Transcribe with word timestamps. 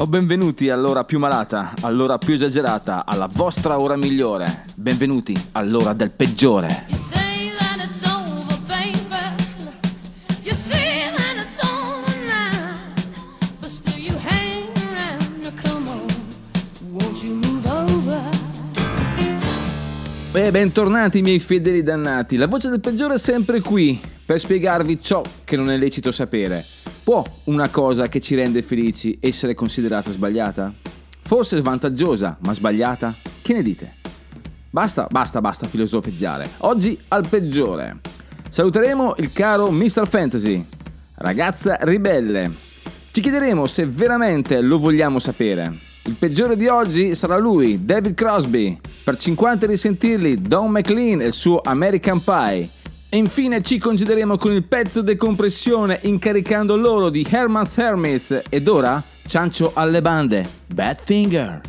O 0.00 0.06
benvenuti 0.06 0.70
all'ora 0.70 1.04
più 1.04 1.18
malata, 1.18 1.74
all'ora 1.82 2.16
più 2.16 2.32
esagerata, 2.32 3.04
alla 3.04 3.28
vostra 3.30 3.78
ora 3.78 3.96
migliore. 3.96 4.64
Benvenuti 4.74 5.34
all'ora 5.52 5.92
del 5.92 6.10
peggiore. 6.10 6.86
E 20.32 20.50
bentornati 20.50 21.20
miei 21.20 21.38
fedeli 21.38 21.82
dannati. 21.82 22.38
La 22.38 22.46
voce 22.46 22.70
del 22.70 22.80
peggiore 22.80 23.16
è 23.16 23.18
sempre 23.18 23.60
qui 23.60 24.00
per 24.24 24.40
spiegarvi 24.40 24.98
ciò 25.02 25.22
che 25.44 25.56
non 25.58 25.68
è 25.68 25.76
lecito 25.76 26.10
sapere. 26.10 26.64
Può 27.10 27.24
una 27.46 27.68
cosa 27.70 28.06
che 28.06 28.20
ci 28.20 28.36
rende 28.36 28.62
felici 28.62 29.18
essere 29.20 29.52
considerata 29.54 30.12
sbagliata? 30.12 30.72
Forse 31.22 31.56
svantaggiosa, 31.56 32.38
ma 32.42 32.54
sbagliata? 32.54 33.12
Che 33.42 33.52
ne 33.52 33.64
dite? 33.64 33.94
Basta, 34.70 35.08
basta, 35.10 35.40
basta 35.40 35.66
filosofeggiare. 35.66 36.48
Oggi 36.58 36.96
al 37.08 37.26
peggiore. 37.26 37.98
Saluteremo 38.48 39.14
il 39.16 39.32
caro 39.32 39.72
Mr. 39.72 40.06
Fantasy, 40.06 40.64
ragazza 41.16 41.78
ribelle. 41.80 42.52
Ci 43.10 43.20
chiederemo 43.20 43.66
se 43.66 43.86
veramente 43.86 44.60
lo 44.60 44.78
vogliamo 44.78 45.18
sapere. 45.18 45.76
Il 46.04 46.14
peggiore 46.14 46.56
di 46.56 46.68
oggi 46.68 47.16
sarà 47.16 47.38
lui, 47.38 47.84
David 47.84 48.14
Crosby. 48.14 48.78
Per 49.02 49.16
50 49.16 49.66
risentirli, 49.66 50.40
Don 50.40 50.70
McLean 50.70 51.22
e 51.22 51.26
il 51.26 51.32
suo 51.32 51.60
American 51.60 52.22
Pie. 52.22 52.68
E 53.12 53.16
infine 53.16 53.60
ci 53.60 53.76
concederemo 53.76 54.36
con 54.36 54.52
il 54.52 54.62
pezzo 54.62 55.02
decompressione 55.02 55.98
incaricando 56.02 56.76
loro 56.76 57.10
di 57.10 57.26
Herman's 57.28 57.76
Hermits. 57.76 58.42
Ed 58.48 58.68
ora, 58.68 59.02
ciancio 59.26 59.72
alle 59.74 60.00
bande. 60.00 60.48
Bad 60.72 61.00
Finger. 61.02 61.60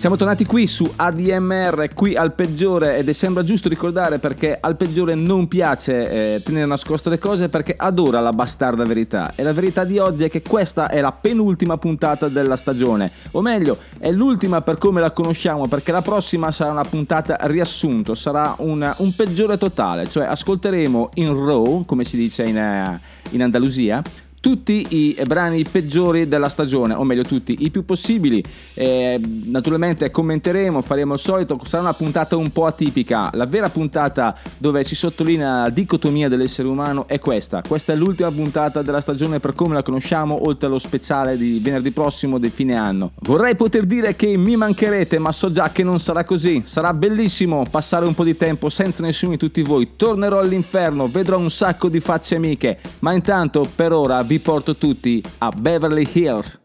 Siamo 0.00 0.16
tornati 0.16 0.46
qui 0.46 0.66
su 0.66 0.90
ADMR, 0.96 1.92
qui 1.92 2.16
al 2.16 2.32
peggiore 2.32 2.96
ed 2.96 3.10
è 3.10 3.12
sembra 3.12 3.42
giusto 3.42 3.68
ricordare 3.68 4.18
perché 4.18 4.56
al 4.58 4.74
peggiore 4.74 5.14
non 5.14 5.46
piace 5.46 6.36
eh, 6.36 6.42
tenere 6.42 6.64
nascoste 6.64 7.10
le 7.10 7.18
cose 7.18 7.50
perché 7.50 7.74
adora 7.76 8.18
la 8.20 8.32
bastarda 8.32 8.82
verità. 8.84 9.34
E 9.34 9.42
la 9.42 9.52
verità 9.52 9.84
di 9.84 9.98
oggi 9.98 10.24
è 10.24 10.30
che 10.30 10.40
questa 10.40 10.88
è 10.88 11.02
la 11.02 11.12
penultima 11.12 11.76
puntata 11.76 12.28
della 12.28 12.56
stagione. 12.56 13.10
O 13.32 13.42
meglio 13.42 13.76
è 13.98 14.10
l'ultima 14.10 14.62
per 14.62 14.78
come 14.78 15.02
la 15.02 15.10
conosciamo 15.10 15.68
perché 15.68 15.92
la 15.92 16.00
prossima 16.00 16.50
sarà 16.50 16.70
una 16.70 16.84
puntata 16.84 17.36
riassunto, 17.42 18.14
sarà 18.14 18.54
un, 18.60 18.90
un 18.96 19.14
peggiore 19.14 19.58
totale, 19.58 20.08
cioè 20.08 20.24
ascolteremo 20.24 21.10
in 21.16 21.34
row 21.34 21.84
come 21.84 22.04
si 22.04 22.16
dice 22.16 22.44
in, 22.44 22.56
eh, 22.56 23.00
in 23.32 23.42
Andalusia 23.42 24.02
tutti 24.40 24.86
i 24.90 25.16
brani 25.26 25.64
peggiori 25.64 26.26
della 26.26 26.48
stagione, 26.48 26.94
o 26.94 27.04
meglio 27.04 27.22
tutti, 27.22 27.58
i 27.60 27.70
più 27.70 27.84
possibili. 27.84 28.42
Eh, 28.74 29.20
naturalmente 29.44 30.10
commenteremo, 30.10 30.80
faremo 30.80 31.14
il 31.14 31.20
solito, 31.20 31.60
sarà 31.64 31.82
una 31.82 31.92
puntata 31.92 32.36
un 32.36 32.50
po' 32.50 32.66
atipica. 32.66 33.30
La 33.34 33.46
vera 33.46 33.68
puntata 33.68 34.36
dove 34.56 34.82
si 34.84 34.94
sottolinea 34.94 35.62
la 35.62 35.70
dicotomia 35.70 36.28
dell'essere 36.28 36.68
umano 36.68 37.06
è 37.06 37.18
questa. 37.18 37.62
Questa 37.66 37.92
è 37.92 37.96
l'ultima 37.96 38.30
puntata 38.30 38.82
della 38.82 39.00
stagione 39.00 39.40
per 39.40 39.54
come 39.54 39.74
la 39.74 39.82
conosciamo, 39.82 40.46
oltre 40.46 40.66
allo 40.66 40.78
speciale 40.78 41.36
di 41.36 41.60
venerdì 41.62 41.90
prossimo 41.90 42.38
del 42.38 42.50
fine 42.50 42.74
anno. 42.74 43.12
Vorrei 43.20 43.56
poter 43.56 43.84
dire 43.84 44.16
che 44.16 44.36
mi 44.36 44.56
mancherete, 44.56 45.18
ma 45.18 45.32
so 45.32 45.52
già 45.52 45.70
che 45.70 45.82
non 45.82 46.00
sarà 46.00 46.24
così. 46.24 46.62
Sarà 46.64 46.94
bellissimo 46.94 47.64
passare 47.70 48.06
un 48.06 48.14
po' 48.14 48.24
di 48.24 48.36
tempo 48.36 48.70
senza 48.70 49.02
nessuno 49.02 49.32
di 49.32 49.36
tutti 49.36 49.62
voi. 49.62 49.90
Tornerò 49.96 50.38
all'inferno, 50.38 51.08
vedrò 51.08 51.38
un 51.38 51.50
sacco 51.50 51.88
di 51.88 52.00
facce 52.00 52.36
amiche, 52.36 52.78
ma 53.00 53.12
intanto 53.12 53.68
per 53.74 53.92
ora 53.92 54.22
vi 54.30 54.38
porto 54.38 54.76
tutti 54.76 55.20
a 55.38 55.50
Beverly 55.50 56.06
Hills. 56.06 56.56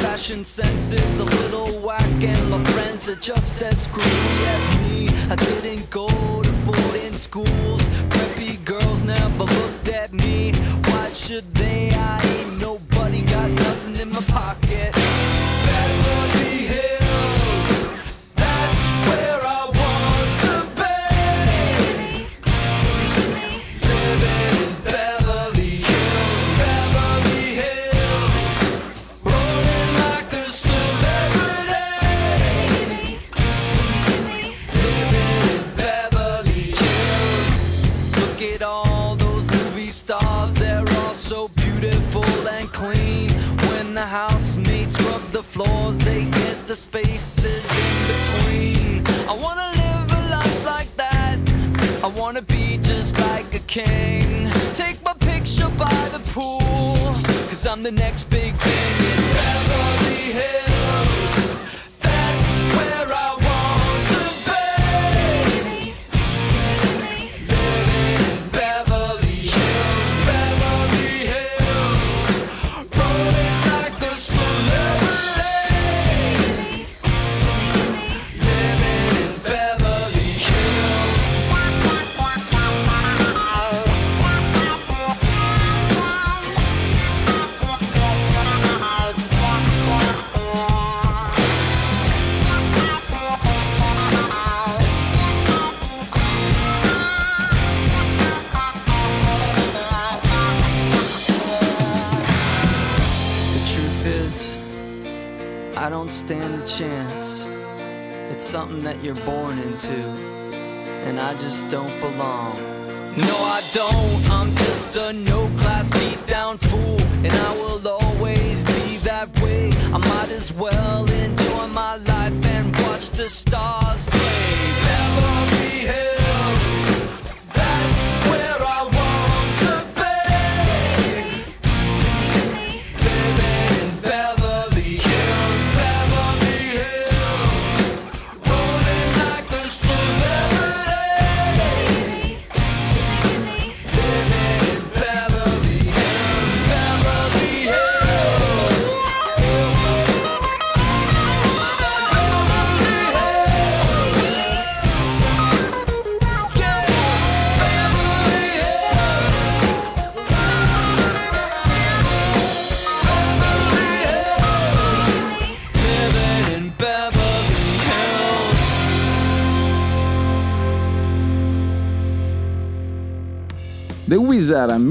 fashion 0.00 0.44
sense 0.44 0.92
is 0.92 1.20
a 1.20 1.24
little 1.24 1.80
whack, 1.80 2.22
and 2.22 2.50
my 2.50 2.62
friends 2.72 3.08
are 3.08 3.16
just 3.16 3.62
as 3.62 3.82
screwy 3.82 4.06
as 4.46 4.78
me. 4.78 5.08
I 5.30 5.36
didn't 5.36 5.90
go 5.90 6.08
to 6.42 6.51
boarding 7.12 7.18
schools. 7.18 7.88
Preppy 8.08 8.64
girls 8.64 9.04
never 9.04 9.44
looked 9.44 9.88
at 9.88 10.12
me. 10.12 10.52
Why 10.86 11.12
should 11.12 11.54
they? 11.54 11.90
I 11.92 12.20
ain't 12.24 12.60
nobody, 12.60 13.22
got 13.22 13.50
nothing 13.50 13.96
in 14.00 14.10
my 14.10 14.22
pocket. 14.22 15.11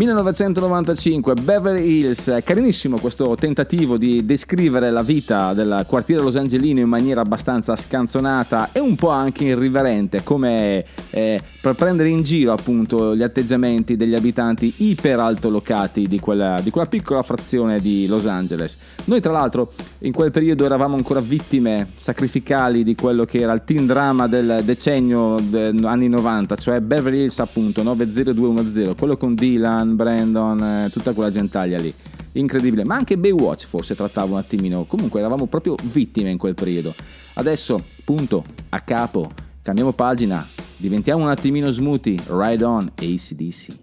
1995 0.01 1.33
Beverly 1.43 1.87
Hills. 1.87 2.41
Carinissimo 2.43 2.97
questo 2.97 3.35
tentativo 3.35 3.97
di 3.99 4.25
descrivere 4.25 4.89
la 4.89 5.03
vita 5.03 5.53
del 5.53 5.85
quartiere 5.87 6.23
Los 6.23 6.35
Angelino 6.37 6.79
in 6.79 6.89
maniera 6.89 7.21
abbastanza 7.21 7.75
scanzonata 7.75 8.69
e 8.71 8.79
un 8.79 8.95
po' 8.95 9.09
anche 9.09 9.43
irriverente 9.43 10.23
come 10.23 10.85
eh, 11.11 11.39
per 11.61 11.75
prendere 11.75 12.09
in 12.09 12.23
giro 12.23 12.53
appunto 12.53 13.15
gli 13.15 13.21
atteggiamenti 13.21 13.95
degli 13.95 14.15
abitanti 14.15 14.73
iper 14.77 15.19
altolocati 15.19 16.07
di 16.07 16.19
quella, 16.19 16.59
di 16.61 16.71
quella 16.71 16.87
piccola 16.87 17.21
frazione 17.21 17.79
di 17.79 18.07
Los 18.07 18.25
Angeles 18.25 18.77
noi 19.05 19.21
tra 19.21 19.31
l'altro 19.31 19.73
in 19.99 20.11
quel 20.11 20.31
periodo 20.31 20.65
eravamo 20.65 20.95
ancora 20.95 21.19
vittime 21.19 21.91
sacrificali 21.95 22.83
di 22.83 22.95
quello 22.95 23.25
che 23.25 23.39
era 23.39 23.53
il 23.53 23.61
teen 23.63 23.85
drama 23.85 24.27
del 24.27 24.61
decennio 24.63 25.35
degli 25.39 25.85
anni 25.85 26.09
90 26.09 26.55
cioè 26.55 26.79
Beverly 26.81 27.21
Hills 27.21 27.39
appunto 27.39 27.83
90210 27.83 28.95
quello 28.97 29.17
con 29.17 29.35
Dylan, 29.35 29.95
Brandon, 29.95 30.63
eh, 30.63 30.89
tutta 30.91 31.13
quella 31.13 31.29
gentaglia 31.29 31.77
lì. 31.77 31.93
Incredibile, 32.33 32.85
ma 32.85 32.95
anche 32.95 33.17
Baywatch 33.17 33.65
forse 33.65 33.95
trattava 33.95 34.33
un 34.33 34.37
attimino. 34.37 34.85
Comunque 34.85 35.19
eravamo 35.19 35.47
proprio 35.47 35.75
vittime 35.83 36.29
in 36.29 36.37
quel 36.37 36.53
periodo. 36.53 36.93
Adesso, 37.33 37.83
punto, 38.05 38.45
a 38.69 38.79
capo, 38.81 39.31
cambiamo 39.61 39.91
pagina, 39.91 40.45
diventiamo 40.77 41.23
un 41.23 41.29
attimino 41.29 41.69
smoothie. 41.69 42.19
Ride 42.27 42.63
on 42.63 42.91
ACDC. 42.95 43.79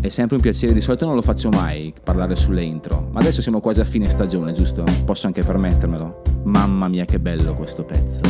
È 0.00 0.08
sempre 0.08 0.36
un 0.36 0.42
piacere, 0.42 0.72
di 0.72 0.80
solito 0.80 1.04
non 1.04 1.16
lo 1.16 1.22
faccio 1.22 1.48
mai 1.48 1.92
parlare 2.00 2.36
sulle 2.36 2.62
intro, 2.62 3.08
ma 3.10 3.18
adesso 3.18 3.42
siamo 3.42 3.60
quasi 3.60 3.80
a 3.80 3.84
fine 3.84 4.08
stagione, 4.08 4.52
giusto? 4.52 4.84
Posso 5.04 5.26
anche 5.26 5.42
permettermelo. 5.42 6.22
Mamma 6.44 6.86
mia 6.86 7.04
che 7.04 7.18
bello 7.18 7.54
questo 7.54 7.84
pezzo. 7.84 8.20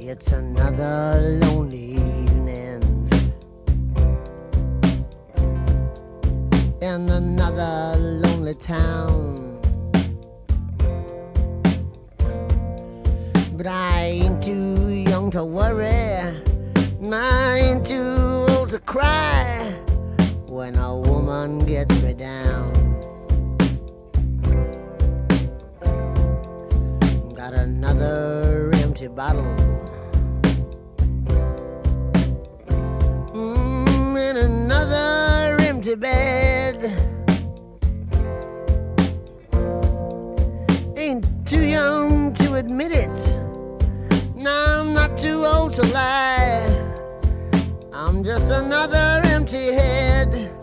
It's 0.00 0.32
another 0.32 1.38
lonely 1.40 1.94
evening 1.94 2.82
in 6.80 7.08
another 7.08 7.96
lonely 8.22 8.56
town. 8.56 9.55
But 13.56 13.68
I 13.68 14.04
ain't 14.20 14.44
too 14.44 14.90
young 14.90 15.30
to 15.30 15.42
worry, 15.42 15.86
and 15.86 17.14
I 17.14 17.56
ain't 17.56 17.86
too 17.86 18.44
old 18.50 18.68
to 18.68 18.78
cry 18.78 19.72
when 20.46 20.76
a 20.76 20.94
woman 20.94 21.64
gets 21.64 22.02
me 22.02 22.12
down. 22.12 22.70
Got 27.34 27.54
another 27.54 28.72
empty 28.74 29.08
bottle. 29.08 29.56
Mm, 33.32 34.30
in 34.30 34.36
another 34.36 35.56
empty 35.62 35.94
bed. 35.94 36.76
Ain't 40.98 41.24
too 41.46 41.64
young 41.64 42.34
to 42.34 42.56
admit 42.56 42.92
it. 42.92 43.35
No, 44.46 44.52
I'm 44.52 44.94
not 44.94 45.18
too 45.18 45.44
old 45.44 45.72
to 45.72 45.82
lie. 45.86 46.70
I'm 47.92 48.22
just 48.22 48.44
another 48.44 49.20
empty 49.24 49.72
head. 49.72 50.55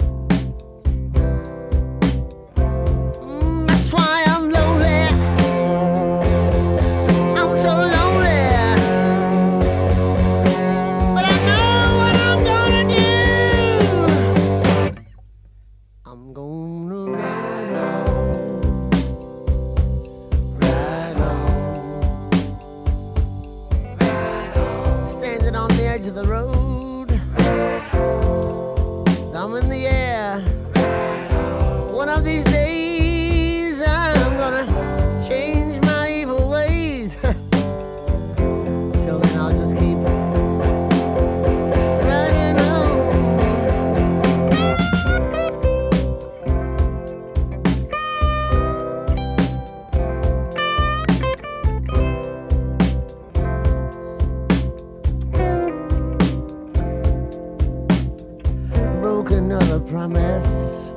Promise. 59.93 60.89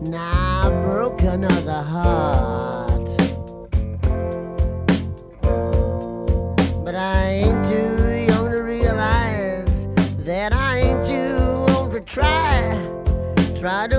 Now 0.00 0.62
I 0.64 0.70
broke 0.86 1.20
another 1.20 1.82
heart. 1.82 3.06
But 6.82 6.94
I 6.94 7.42
ain't 7.42 7.62
too 7.66 8.24
young 8.30 8.50
to 8.50 8.62
realize 8.62 9.86
that 10.24 10.54
I 10.54 10.78
ain't 10.78 11.04
too 11.04 11.74
old 11.74 11.90
to 11.92 12.00
try. 12.00 12.72
Try 13.60 13.88
to 13.88 13.95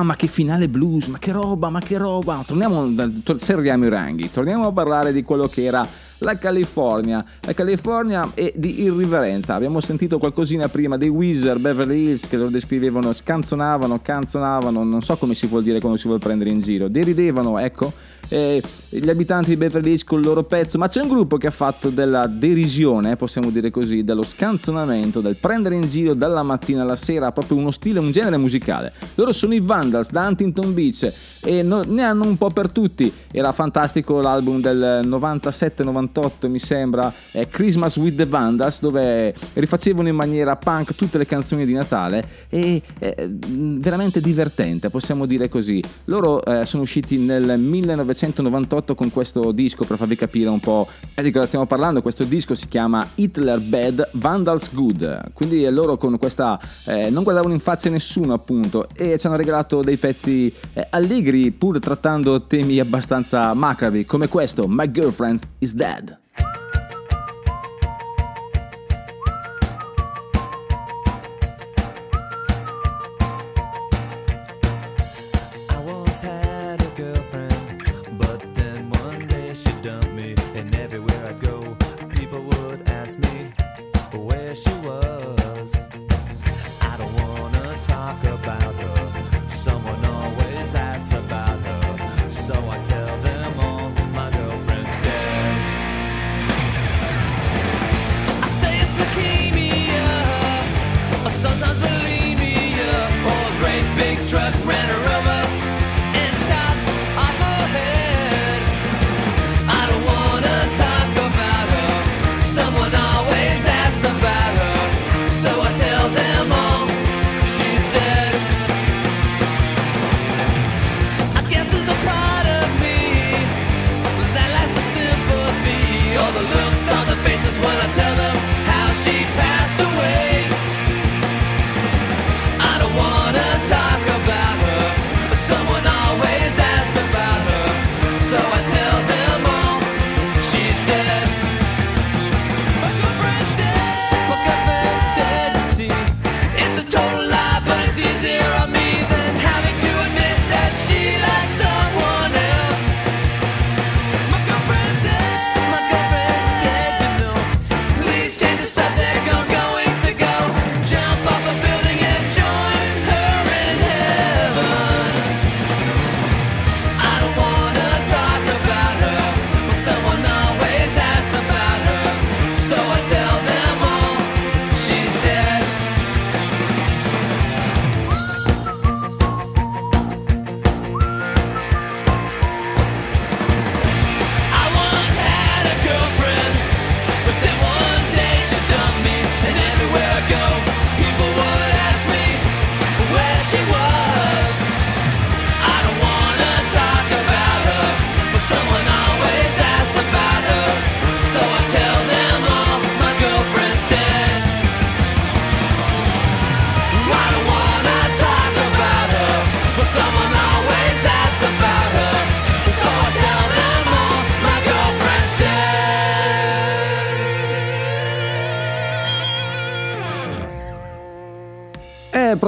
Mamma 0.00 0.16
che 0.16 0.28
finale 0.28 0.66
blues, 0.66 1.08
ma 1.08 1.18
che 1.18 1.30
roba, 1.30 1.68
ma 1.68 1.78
che 1.78 1.98
roba. 1.98 2.42
Torniamo, 2.46 2.90
tor- 3.22 3.38
serriamo 3.38 3.84
i 3.84 3.90
ranghi, 3.90 4.30
torniamo 4.32 4.68
a 4.68 4.72
parlare 4.72 5.12
di 5.12 5.22
quello 5.22 5.46
che 5.46 5.64
era 5.64 5.86
la 6.20 6.38
California. 6.38 7.22
La 7.42 7.52
California 7.52 8.26
e 8.32 8.54
di 8.56 8.80
irriverenza. 8.80 9.54
Abbiamo 9.54 9.80
sentito 9.80 10.16
qualcosina 10.16 10.68
prima 10.68 10.96
dei 10.96 11.10
Weezer, 11.10 11.58
Beverly 11.58 12.06
Hills 12.06 12.28
che 12.28 12.38
lo 12.38 12.48
descrivevano, 12.48 13.12
scanzonavano, 13.12 14.00
canzonavano, 14.00 14.84
non 14.84 15.02
so 15.02 15.18
come 15.18 15.34
si 15.34 15.46
vuol 15.46 15.64
dire 15.64 15.80
quando 15.80 15.98
si 15.98 16.06
vuole 16.06 16.18
prendere 16.18 16.48
in 16.48 16.60
giro. 16.60 16.88
Deridevano, 16.88 17.58
ecco. 17.58 17.92
eh, 18.30 18.62
gli 18.92 19.08
abitanti 19.08 19.50
di 19.50 19.56
Beverly 19.56 19.90
Hills 19.90 20.02
col 20.02 20.24
loro 20.24 20.42
pezzo, 20.42 20.76
ma 20.76 20.88
c'è 20.88 21.00
un 21.00 21.08
gruppo 21.08 21.36
che 21.36 21.46
ha 21.46 21.52
fatto 21.52 21.90
della 21.90 22.26
derisione, 22.26 23.14
possiamo 23.14 23.50
dire 23.50 23.70
così, 23.70 24.02
dello 24.02 24.24
scanzonamento, 24.24 25.20
del 25.20 25.36
prendere 25.36 25.76
in 25.76 25.82
giro 25.82 26.12
dalla 26.14 26.42
mattina 26.42 26.82
alla 26.82 26.96
sera, 26.96 27.30
proprio 27.30 27.56
uno 27.56 27.70
stile, 27.70 28.00
un 28.00 28.10
genere 28.10 28.36
musicale. 28.36 28.92
Loro 29.14 29.32
sono 29.32 29.54
i 29.54 29.60
Vandals 29.60 30.10
da 30.10 30.26
Huntington 30.26 30.74
Beach 30.74 31.12
e 31.44 31.62
no- 31.62 31.84
ne 31.86 32.02
hanno 32.02 32.24
un 32.24 32.36
po' 32.36 32.50
per 32.50 32.72
tutti. 32.72 33.12
Era 33.30 33.52
fantastico 33.52 34.20
l'album 34.20 34.60
del 34.60 35.02
97-98, 35.04 36.48
mi 36.48 36.58
sembra, 36.58 37.12
eh, 37.30 37.46
Christmas 37.46 37.96
with 37.96 38.16
the 38.16 38.26
Vandals, 38.26 38.80
dove 38.80 39.32
rifacevano 39.52 40.08
in 40.08 40.16
maniera 40.16 40.56
punk 40.56 40.96
tutte 40.96 41.16
le 41.16 41.26
canzoni 41.26 41.64
di 41.64 41.74
Natale 41.74 42.46
e 42.48 42.82
eh, 42.98 43.30
veramente 43.30 44.20
divertente, 44.20 44.90
possiamo 44.90 45.26
dire 45.26 45.48
così. 45.48 45.80
Loro 46.06 46.44
eh, 46.44 46.64
sono 46.66 46.82
usciti 46.82 47.18
nel 47.18 47.56
1998 47.56 48.78
con 48.94 49.10
questo 49.10 49.52
disco 49.52 49.84
per 49.84 49.96
farvi 49.96 50.16
capire 50.16 50.48
un 50.48 50.60
po' 50.60 50.88
di 51.14 51.30
cosa 51.30 51.46
stiamo 51.46 51.66
parlando. 51.66 52.02
Questo 52.02 52.24
disco 52.24 52.54
si 52.54 52.68
chiama 52.68 53.06
Hitler 53.14 53.60
Bad, 53.60 54.10
Vandals 54.12 54.72
Good. 54.72 55.32
Quindi 55.32 55.68
loro 55.70 55.96
con 55.96 56.18
questa 56.18 56.58
eh, 56.86 57.10
non 57.10 57.22
guardavano 57.22 57.52
in 57.54 57.60
faccia 57.60 57.90
nessuno, 57.90 58.32
appunto, 58.32 58.88
e 58.94 59.18
ci 59.18 59.26
hanno 59.26 59.36
regalato 59.36 59.82
dei 59.82 59.96
pezzi 59.96 60.52
eh, 60.72 60.86
allegri 60.90 61.50
pur 61.52 61.78
trattando 61.78 62.46
temi 62.46 62.78
abbastanza 62.78 63.52
macabri, 63.54 64.04
come 64.04 64.28
questo, 64.28 64.66
My 64.66 64.90
Girlfriend 64.90 65.40
is 65.58 65.74
Dead. 65.74 66.19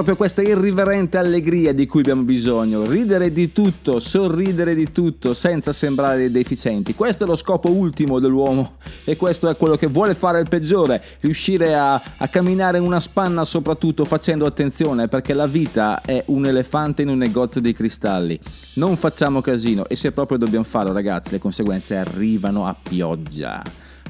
Proprio 0.02 0.16
questa 0.16 0.42
irriverente 0.42 1.16
allegria 1.16 1.72
di 1.72 1.86
cui 1.86 2.00
abbiamo 2.00 2.22
bisogno, 2.22 2.84
ridere 2.84 3.32
di 3.32 3.52
tutto, 3.52 4.00
sorridere 4.00 4.74
di 4.74 4.90
tutto 4.90 5.32
senza 5.32 5.72
sembrare 5.72 6.28
deficienti. 6.28 6.92
Questo 6.92 7.22
è 7.22 7.26
lo 7.28 7.36
scopo 7.36 7.70
ultimo 7.70 8.18
dell'uomo 8.18 8.78
e 9.04 9.16
questo 9.16 9.48
è 9.48 9.56
quello 9.56 9.76
che 9.76 9.86
vuole 9.86 10.16
fare 10.16 10.40
il 10.40 10.48
peggiore, 10.48 11.00
riuscire 11.20 11.76
a, 11.76 12.02
a 12.16 12.26
camminare 12.26 12.78
in 12.78 12.84
una 12.84 12.98
spanna 12.98 13.44
soprattutto 13.44 14.04
facendo 14.04 14.44
attenzione 14.44 15.06
perché 15.06 15.34
la 15.34 15.46
vita 15.46 16.00
è 16.00 16.24
un 16.26 16.46
elefante 16.46 17.02
in 17.02 17.08
un 17.08 17.18
negozio 17.18 17.60
di 17.60 17.72
cristalli. 17.72 18.36
Non 18.74 18.96
facciamo 18.96 19.40
casino 19.40 19.86
e 19.86 19.94
se 19.94 20.10
proprio 20.10 20.36
dobbiamo 20.36 20.64
farlo 20.64 20.92
ragazzi 20.92 21.30
le 21.30 21.38
conseguenze 21.38 21.94
arrivano 21.94 22.66
a 22.66 22.74
pioggia. 22.74 23.62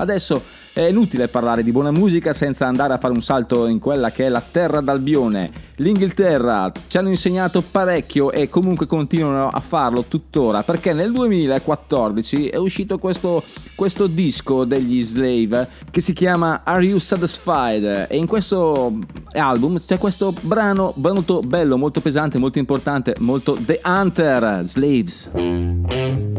Adesso 0.02 0.42
è 0.72 0.80
inutile 0.80 1.28
parlare 1.28 1.62
di 1.62 1.70
buona 1.70 1.92
musica 1.92 2.32
senza 2.32 2.66
andare 2.66 2.92
a 2.92 2.98
fare 2.98 3.12
un 3.12 3.22
salto 3.22 3.68
in 3.68 3.78
quella 3.78 4.10
che 4.10 4.26
è 4.26 4.28
la 4.28 4.40
terra 4.40 4.80
d'Albione. 4.80 5.70
L'Inghilterra 5.76 6.72
ci 6.88 6.96
hanno 6.96 7.10
insegnato 7.10 7.62
parecchio 7.62 8.32
e 8.32 8.48
comunque 8.48 8.86
continuano 8.86 9.48
a 9.48 9.60
farlo 9.60 10.02
tuttora 10.02 10.64
perché 10.64 10.92
nel 10.92 11.12
2014 11.12 12.48
è 12.48 12.56
uscito 12.56 12.98
questo, 12.98 13.44
questo 13.76 14.08
disco 14.08 14.64
degli 14.64 15.00
Slave 15.02 15.68
che 15.88 16.00
si 16.00 16.12
chiama 16.12 16.62
Are 16.64 16.82
You 16.82 16.98
Satisfied? 16.98 18.06
E 18.10 18.16
in 18.16 18.26
questo 18.26 18.92
album 19.34 19.80
c'è 19.86 19.98
questo 19.98 20.34
brano 20.40 20.94
molto 20.96 21.40
bello, 21.40 21.76
molto 21.76 22.00
pesante, 22.00 22.38
molto 22.38 22.58
importante, 22.58 23.14
molto 23.20 23.56
The 23.60 23.80
Hunter, 23.84 24.62
Slaves. 24.64 26.31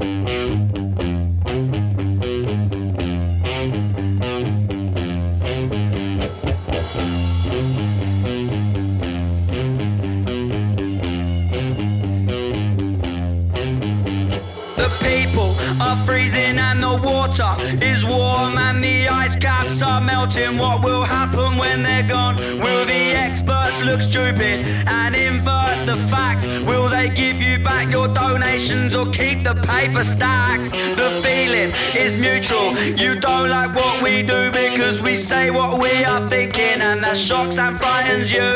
Water 17.40 17.56
is 17.84 18.06
warm 18.06 18.58
and 18.58 18.84
the 18.84 19.08
ice 19.08 19.36
caps 19.36 19.82
are 19.82 20.02
melting. 20.02 20.58
What 20.58 20.84
will 20.84 21.04
happen 21.04 21.58
when 21.58 21.82
they're 21.82 22.08
gone? 22.08 22.36
Will 22.36 22.86
the 22.86 23.16
experts 23.16 23.53
look 23.84 24.02
stupid 24.02 24.66
and 24.88 25.16
invert 25.16 25.86
the 25.86 25.98
facts? 26.10 26.46
Will 26.66 26.90
they 26.90 27.10
give 27.10 27.42
you 27.42 27.60
back 27.60 27.92
your 27.92 28.08
donations 28.08 28.96
or 28.96 29.06
keep 29.12 29.44
the 29.44 29.56
paper 29.56 30.04
stacks. 30.04 30.72
The 30.72 31.10
feeling 31.24 31.72
is 31.96 32.14
mutual. 32.20 32.78
You 32.98 33.20
don't 33.20 33.50
like 33.50 33.74
what 33.76 34.02
we 34.02 34.24
do 34.24 34.52
because 34.52 35.02
we 35.02 35.16
say 35.16 35.50
what 35.50 35.80
we 35.80 36.04
are 36.04 36.30
thinking, 36.30 36.82
and 36.82 37.04
that 37.04 37.18
shocks 37.18 37.58
and 37.58 37.78
frightens 37.80 38.32
you. 38.32 38.54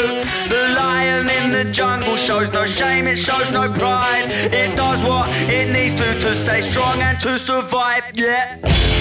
The 0.54 0.74
lion 0.76 1.30
in 1.30 1.52
the 1.52 1.66
jungle 1.72 2.16
shows 2.16 2.50
no 2.52 2.66
shame, 2.66 3.08
it 3.08 3.18
shows 3.18 3.52
no 3.52 3.72
pride. 3.72 4.28
It 4.32 4.76
does 4.76 5.04
what 5.04 5.30
it 5.50 5.72
needs 5.72 5.94
to 6.02 6.08
to 6.22 6.36
stay 6.44 6.62
strong 6.62 7.02
and 7.02 7.20
to 7.20 7.38
survive. 7.38 8.04
Yeah. 8.14 8.97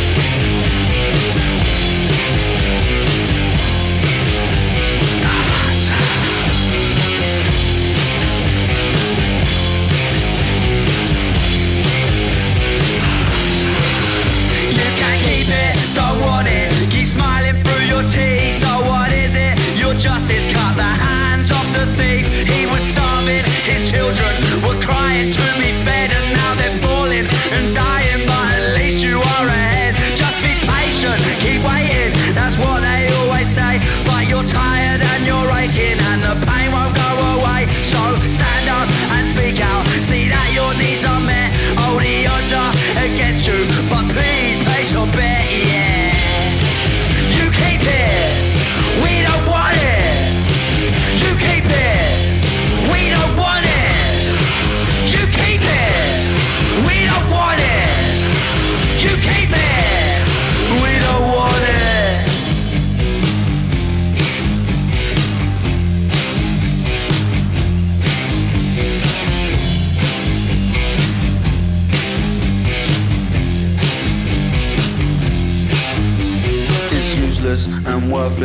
Smiling 18.11 18.61
through. 18.61 18.69
Oh, 18.69 18.89
what 18.89 19.13
is 19.13 19.35
it? 19.35 19.59
Your 19.79 19.95
justice 19.95 20.45
cut 20.53 20.77
the 20.77 20.83
hands 20.83 21.51
off 21.51 21.67
the 21.73 21.87
thief. 21.97 22.27
He 22.27 22.67
was 22.67 22.81
starving, 22.93 23.45
his 23.65 23.91
children 23.91 24.33
were 24.63 24.81
crying 24.83 25.33
to 25.33 25.47
be 25.59 25.73
fed, 25.85 26.13
and 26.13 26.35
now 26.35 26.55
they're 26.55 26.79
falling 26.83 27.27
and 27.53 27.75
dying. 27.75 28.27
But 28.27 28.53
at 28.55 28.75
least 28.75 29.05
you 29.05 29.19
are 29.19 29.47
ahead. 29.47 29.95
Just 30.17 30.39
be 30.43 30.55
patient, 30.67 31.21
keep 31.41 31.63
waiting. 31.65 32.13
That's 32.35 32.57
what 32.59 32.81
they 32.81 33.09
always 33.21 33.49
say. 33.49 33.81
But 34.05 34.29
you're 34.29 34.47
tired 34.47 35.01
and 35.01 35.27
you're 35.27 35.51
aching, 35.51 35.99
and 36.11 36.23
the 36.23 36.35
pain 36.47 36.73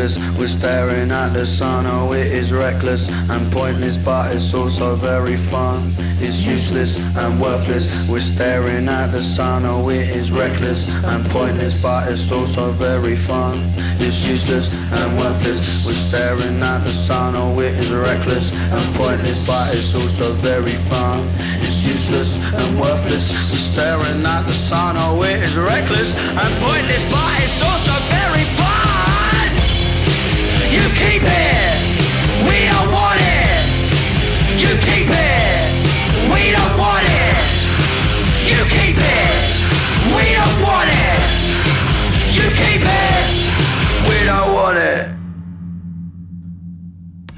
and. 0.02 0.18
We're 0.38 0.48
staring 0.48 1.12
at 1.12 1.34
the 1.34 1.46
sun. 1.46 1.86
Oh, 1.86 2.14
it 2.14 2.28
is 2.28 2.52
reckless 2.52 3.08
and 3.08 3.52
pointless, 3.52 3.98
but 3.98 4.36
it's 4.36 4.54
also 4.54 4.96
very 4.96 5.38
fun. 5.38 5.94
It's 6.20 6.40
useless 6.46 7.00
and 7.16 7.40
worthless. 7.40 8.08
We're 8.10 8.22
staring 8.22 8.88
at 8.88 9.12
the 9.12 9.24
sun. 9.24 9.66
Oh, 9.66 9.90
it 9.90 10.10
is 10.10 10.32
reckless 10.32 10.90
and 10.90 11.26
pointless, 11.28 11.84
but 11.84 12.12
it's 12.12 12.32
also 12.32 12.72
very 12.72 13.16
fun. 13.16 13.74
It's 14.00 14.28
useless 14.28 14.80
and 14.80 15.20
worthless. 15.20 15.86
We're 15.86 15.94
staring 15.94 16.62
at 16.64 16.80
the 16.84 16.90
sun. 16.90 17.36
Oh, 17.36 17.60
it 17.60 17.74
is 17.76 17.92
reckless 17.92 18.56
and 18.56 18.96
pointless, 18.96 19.48
but 19.48 19.76
it's 19.76 19.94
also 19.94 20.34
very 20.34 20.78
fun. 20.90 21.28
It's 21.62 21.82
useless 21.84 22.42
and 22.42 22.80
worthless. 22.80 23.26
We're 23.50 23.68
staring 23.74 24.26
at 24.26 24.44
the 24.44 24.54
sun. 24.54 24.96
Oh, 24.98 25.22
it 25.24 25.44
is 25.44 25.56
reckless 25.56 26.18
and 26.18 26.52
pointless, 26.64 27.04
but 27.12 27.44
it's 27.44 27.62
also. 27.62 27.91
You. 30.72 31.02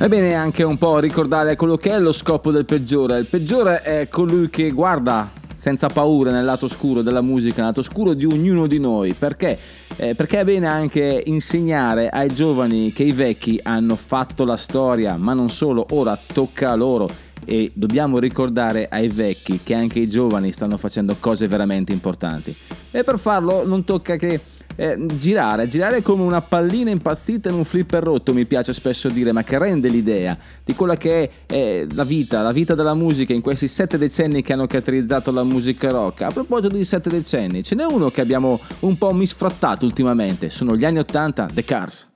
È 0.04 0.10
bene 0.10 0.34
anche 0.34 0.63
un 0.63 0.78
po' 0.78 1.00
ricordare 1.00 1.56
quello 1.56 1.78
che 1.78 1.91
è 1.91 1.98
lo 1.98 2.12
scopo 2.12 2.52
del 2.52 2.65
peggiore. 2.65 3.19
Il 3.19 3.26
peggiore 3.26 3.84
è 3.84 4.10
colui 4.10 4.50
che 4.50 4.69
guarda 4.72 5.32
senza 5.63 5.88
paura 5.88 6.30
nel 6.30 6.43
lato 6.43 6.67
scuro 6.67 7.02
della 7.02 7.21
musica, 7.21 7.60
nel 7.60 7.67
lato 7.67 7.84
scuro 7.84 8.13
di 8.13 8.26
ognuno 8.26 8.67
di 8.67 8.80
noi. 8.80 9.13
Perché? 9.13 9.58
Eh, 9.95 10.13
perché 10.13 10.41
è 10.41 10.43
bene 10.43 10.67
anche 10.67 11.23
insegnare 11.28 12.10
ai 12.10 12.28
giovani 12.28 12.91
che 12.91 13.04
i 13.04 13.13
vecchi 13.13 13.58
hanno 13.63 13.95
fatto 13.95 14.43
la 14.43 14.58
storia, 14.58 15.15
ma 15.15 15.32
non 15.32 15.49
solo, 15.49 15.86
ora 15.91 16.19
tocca 16.21 16.71
a 16.71 16.76
loro. 16.76 17.08
E 17.45 17.71
dobbiamo 17.73 18.19
ricordare 18.19 18.89
ai 18.89 19.08
vecchi 19.08 19.62
che 19.63 19.73
anche 19.73 19.99
i 19.99 20.10
giovani 20.10 20.52
stanno 20.52 20.76
facendo 20.76 21.15
cose 21.17 21.47
veramente 21.47 21.93
importanti. 21.93 22.54
E 22.91 23.04
per 23.04 23.17
farlo 23.17 23.65
non 23.65 23.86
tocca 23.86 24.17
che 24.17 24.41
eh, 24.75 24.97
girare, 25.17 25.67
girare 25.67 26.01
come 26.01 26.23
una 26.23 26.41
pallina 26.41 26.89
impazzita 26.89 27.49
in 27.49 27.55
un 27.55 27.63
flipper 27.63 28.03
rotto, 28.03 28.33
mi 28.33 28.45
piace 28.45 28.73
spesso 28.73 29.09
dire, 29.09 29.31
ma 29.31 29.43
che 29.43 29.57
rende 29.57 29.89
l'idea 29.89 30.38
di 30.63 30.73
quella 30.73 30.95
che 30.95 31.23
è 31.45 31.53
eh, 31.53 31.88
la 31.93 32.03
vita, 32.03 32.41
la 32.41 32.51
vita 32.51 32.75
della 32.75 32.93
musica 32.93 33.33
in 33.33 33.41
questi 33.41 33.67
sette 33.67 33.97
decenni 33.97 34.41
che 34.41 34.53
hanno 34.53 34.67
caratterizzato 34.67 35.31
la 35.31 35.43
musica 35.43 35.89
rock. 35.89 36.21
A 36.21 36.29
proposito 36.29 36.75
di 36.75 36.86
sette 36.86 37.09
decenni, 37.09 37.63
ce 37.63 37.75
n'è 37.75 37.86
uno 37.86 38.09
che 38.09 38.21
abbiamo 38.21 38.59
un 38.79 38.97
po' 38.97 39.13
misfrattato 39.13 39.86
ultimamente, 39.86 40.49
sono 40.49 40.75
gli 40.75 40.86
anni 40.86 40.99
80, 40.99 41.49
The 41.53 41.63
Cars. 41.63 42.12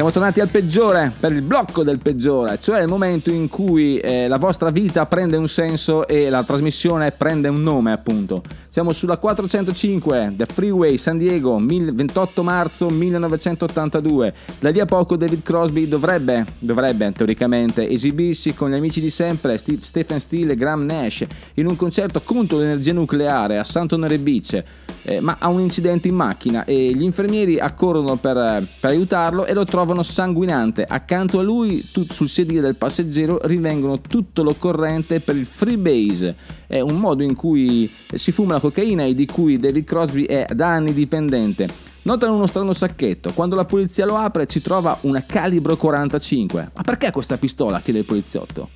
Siamo 0.00 0.14
tornati 0.14 0.40
al 0.40 0.48
peggiore, 0.48 1.12
per 1.20 1.30
il 1.30 1.42
blocco 1.42 1.82
del 1.82 1.98
peggiore, 1.98 2.58
cioè 2.62 2.80
il 2.80 2.88
momento 2.88 3.30
in 3.30 3.50
cui 3.50 3.98
eh, 3.98 4.28
la 4.28 4.38
vostra 4.38 4.70
vita 4.70 5.04
prende 5.04 5.36
un 5.36 5.46
senso 5.46 6.08
e 6.08 6.30
la 6.30 6.42
trasmissione 6.42 7.10
prende 7.10 7.48
un 7.48 7.60
nome, 7.60 7.92
appunto. 7.92 8.42
Siamo 8.72 8.92
sulla 8.92 9.16
405, 9.16 10.34
The 10.36 10.46
Freeway 10.46 10.96
San 10.96 11.18
Diego, 11.18 11.58
mil- 11.58 11.92
28 11.92 12.44
marzo 12.44 12.88
1982. 12.88 14.32
Da 14.60 14.70
lì 14.70 14.78
a 14.78 14.86
poco 14.86 15.16
David 15.16 15.42
Crosby 15.42 15.88
dovrebbe, 15.88 16.46
dovrebbe 16.56 17.10
teoricamente, 17.10 17.88
esibirsi 17.88 18.54
con 18.54 18.70
gli 18.70 18.74
amici 18.74 19.00
di 19.00 19.10
sempre, 19.10 19.58
Steve, 19.58 19.82
Stephen 19.82 20.20
Steele 20.20 20.52
e 20.52 20.54
Graham 20.54 20.84
Nash, 20.84 21.26
in 21.54 21.66
un 21.66 21.74
concerto 21.74 22.20
contro 22.20 22.58
l'energia 22.58 22.92
nucleare 22.92 23.58
a 23.58 23.64
Santonere 23.64 24.20
Beach, 24.20 24.62
eh, 25.02 25.18
ma 25.18 25.38
ha 25.40 25.48
un 25.48 25.58
incidente 25.58 26.06
in 26.06 26.14
macchina 26.14 26.64
e 26.64 26.92
gli 26.94 27.02
infermieri 27.02 27.58
accorrono 27.58 28.14
per, 28.18 28.64
per 28.78 28.90
aiutarlo 28.90 29.46
e 29.46 29.52
lo 29.52 29.64
trovano 29.64 30.04
sanguinante. 30.04 30.84
Accanto 30.84 31.40
a 31.40 31.42
lui, 31.42 31.84
tut- 31.90 32.12
sul 32.12 32.28
sedile 32.28 32.60
del 32.60 32.76
passeggero, 32.76 33.40
rinvengono 33.42 34.00
tutto 34.00 34.44
l'occorrente 34.44 35.18
per 35.18 35.34
il 35.34 35.46
freebase. 35.46 36.58
È 36.70 36.78
un 36.78 37.00
modo 37.00 37.24
in 37.24 37.34
cui 37.34 37.90
si 38.14 38.30
fuma 38.30 38.52
la 38.52 38.60
cocaina 38.60 39.02
e 39.02 39.12
di 39.12 39.26
cui 39.26 39.58
David 39.58 39.84
Crosby 39.84 40.22
è 40.22 40.46
da 40.54 40.68
anni 40.68 40.92
dipendente. 40.92 41.68
Notano 42.02 42.34
uno 42.34 42.46
strano 42.46 42.72
sacchetto. 42.72 43.32
Quando 43.32 43.56
la 43.56 43.64
polizia 43.64 44.06
lo 44.06 44.14
apre 44.16 44.46
ci 44.46 44.62
trova 44.62 44.96
una 45.00 45.24
calibro 45.26 45.76
45. 45.76 46.70
Ma 46.72 46.82
perché 46.82 47.10
questa 47.10 47.38
pistola? 47.38 47.80
chiede 47.80 47.98
il 47.98 48.04
poliziotto. 48.04 48.68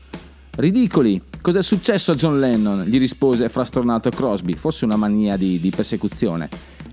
Ridicoli! 0.56 1.22
Cos'è 1.40 1.62
successo 1.62 2.10
a 2.10 2.14
John 2.16 2.40
Lennon? 2.40 2.82
gli 2.82 2.98
rispose 2.98 3.48
frastornato 3.48 4.10
Crosby, 4.10 4.54
forse 4.54 4.84
una 4.84 4.96
mania 4.96 5.36
di, 5.36 5.60
di 5.60 5.70
persecuzione. 5.70 6.48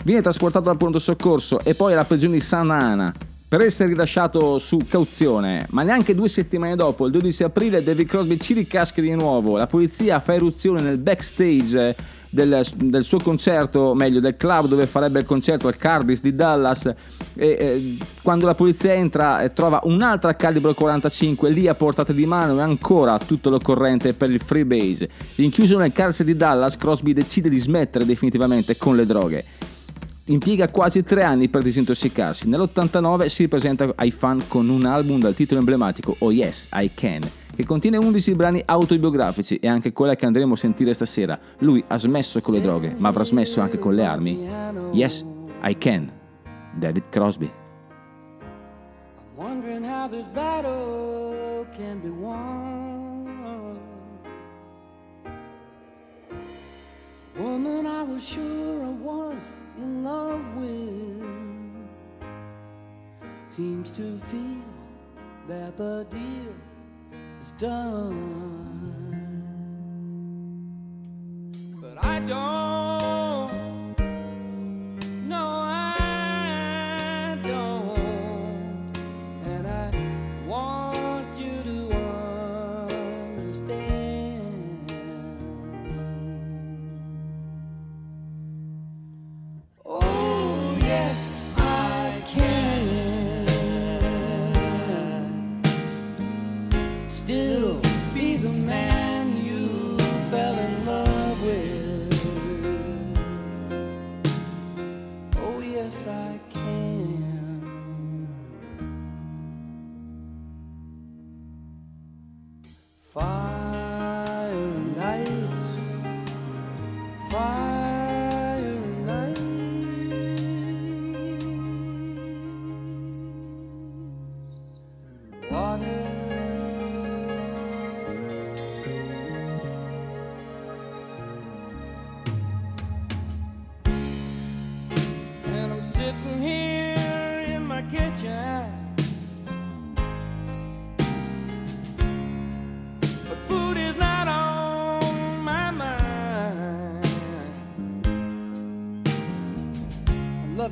Viene 0.06 0.22
trasportato 0.22 0.70
al 0.70 0.78
pronto 0.78 1.00
soccorso 1.00 1.60
e 1.62 1.74
poi 1.74 1.94
alla 1.94 2.06
prigione 2.06 2.34
di 2.34 2.42
Santa 2.42 2.78
Ana 2.78 3.14
per 3.52 3.60
essere 3.64 3.90
rilasciato 3.90 4.60
su 4.60 4.78
cauzione, 4.88 5.68
ma 5.72 5.84
neanche 5.84 6.16
due 6.16 6.30
settimane 6.30 6.78
dopo, 6.78 7.08
il 7.08 7.12
12 7.12 7.44
aprile, 7.44 7.84
David 7.84 8.08
Crosby 8.08 8.38
ci 8.38 8.54
ricasca 8.54 9.02
di 9.02 9.14
nuovo. 9.14 9.58
La 9.58 9.68
polizia 9.68 10.22
fa 10.22 10.34
eruzione 10.34 10.80
nel 10.80 10.98
backstage 10.98 11.94
del, 12.30 12.66
del 12.78 13.04
suo 13.04 13.20
concerto, 13.20 13.94
meglio 13.94 14.22
del 14.22 14.38
club 14.38 14.68
dove 14.68 14.86
farebbe 14.86 15.20
il 15.20 15.26
concerto 15.26 15.68
al 15.68 15.76
Cardis 15.76 16.22
di 16.22 16.34
Dallas. 16.34 16.86
E, 16.86 16.96
eh, 17.36 17.98
quando 18.22 18.46
la 18.46 18.56
polizia 18.56 18.94
entra 18.94 19.42
e 19.42 19.52
trova 19.52 19.82
un'altra 19.84 20.34
calibro 20.38 20.74
45 20.74 21.50
lì 21.50 21.68
a 21.68 21.76
portata 21.76 22.14
di 22.14 22.26
mano 22.26 22.58
e 22.58 22.62
ancora 22.62 23.18
tutto 23.18 23.50
l'occorrente 23.50 24.14
per 24.14 24.30
il 24.30 24.40
freebase. 24.40 25.10
Rinchiuso 25.36 25.78
nel 25.78 25.92
carcere 25.92 26.32
di 26.32 26.38
Dallas, 26.38 26.78
Crosby 26.78 27.12
decide 27.12 27.50
di 27.50 27.60
smettere 27.60 28.06
definitivamente 28.06 28.78
con 28.78 28.96
le 28.96 29.06
droghe 29.06 29.46
impiega 30.26 30.70
quasi 30.70 31.04
tre 31.04 31.24
anni 31.24 31.50
per 31.50 31.64
disintossicarsi. 31.64 32.48
Nell'89 32.48 33.26
si 33.26 33.44
ripresenta 33.44 33.92
ai 33.96 34.12
fan 34.12 34.42
con 34.48 34.70
un 34.70 34.86
album 34.86 35.20
dal 35.20 35.34
titolo 35.34 35.60
emblematico 35.60 36.16
Oh 36.20 36.32
Yes, 36.32 36.68
I 36.74 36.92
Can, 36.94 37.22
che 37.56 37.66
contiene 37.66 37.98
11 37.98 38.36
brani 38.36 38.62
autobiografici 38.66 39.58
e 39.58 39.68
anche 39.68 39.92
quella 39.92 40.16
che 40.16 40.26
andremo 40.26 40.54
a 40.54 40.58
sentire 40.58 40.94
stasera. 40.94 41.40
Lui 41.60 41.84
ha 41.88 41.98
smesso 41.98 42.40
con 42.42 42.54
le 42.54 42.62
droghe, 42.62 42.96
ma 42.98 43.10
avrà 43.10 43.24
smesso 43.24 43.62
anche 43.62 43.80
con 43.80 43.96
le 43.96 44.06
armi. 44.06 44.48
Yes, 44.92 45.26
I 45.64 45.78
Can, 45.78 46.12
David 46.76 47.04
Crosby. 47.10 47.52
Wondering 49.36 49.84
how 49.84 50.08
this 50.08 50.28
battle 50.28 51.66
can 51.76 52.00
be 52.00 52.10
won. 52.10 52.70
Woman, 57.38 57.88
I 57.88 58.04
was 58.04 58.24
sure 58.24 58.81
In 59.78 60.04
love 60.04 60.58
with. 60.58 61.22
Seems 63.48 63.96
to 63.98 64.18
feel 64.18 64.64
that 65.48 65.78
the 65.78 66.06
deal 66.10 66.54
is 67.42 67.52
done. 67.54 68.81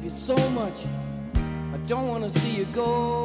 You 0.10 0.15
so 0.15 0.50
much, 0.52 0.86
I 1.36 1.78
don't 1.88 2.08
want 2.08 2.24
to 2.24 2.30
see 2.32 2.52
you 2.52 2.65
go. 2.74 3.18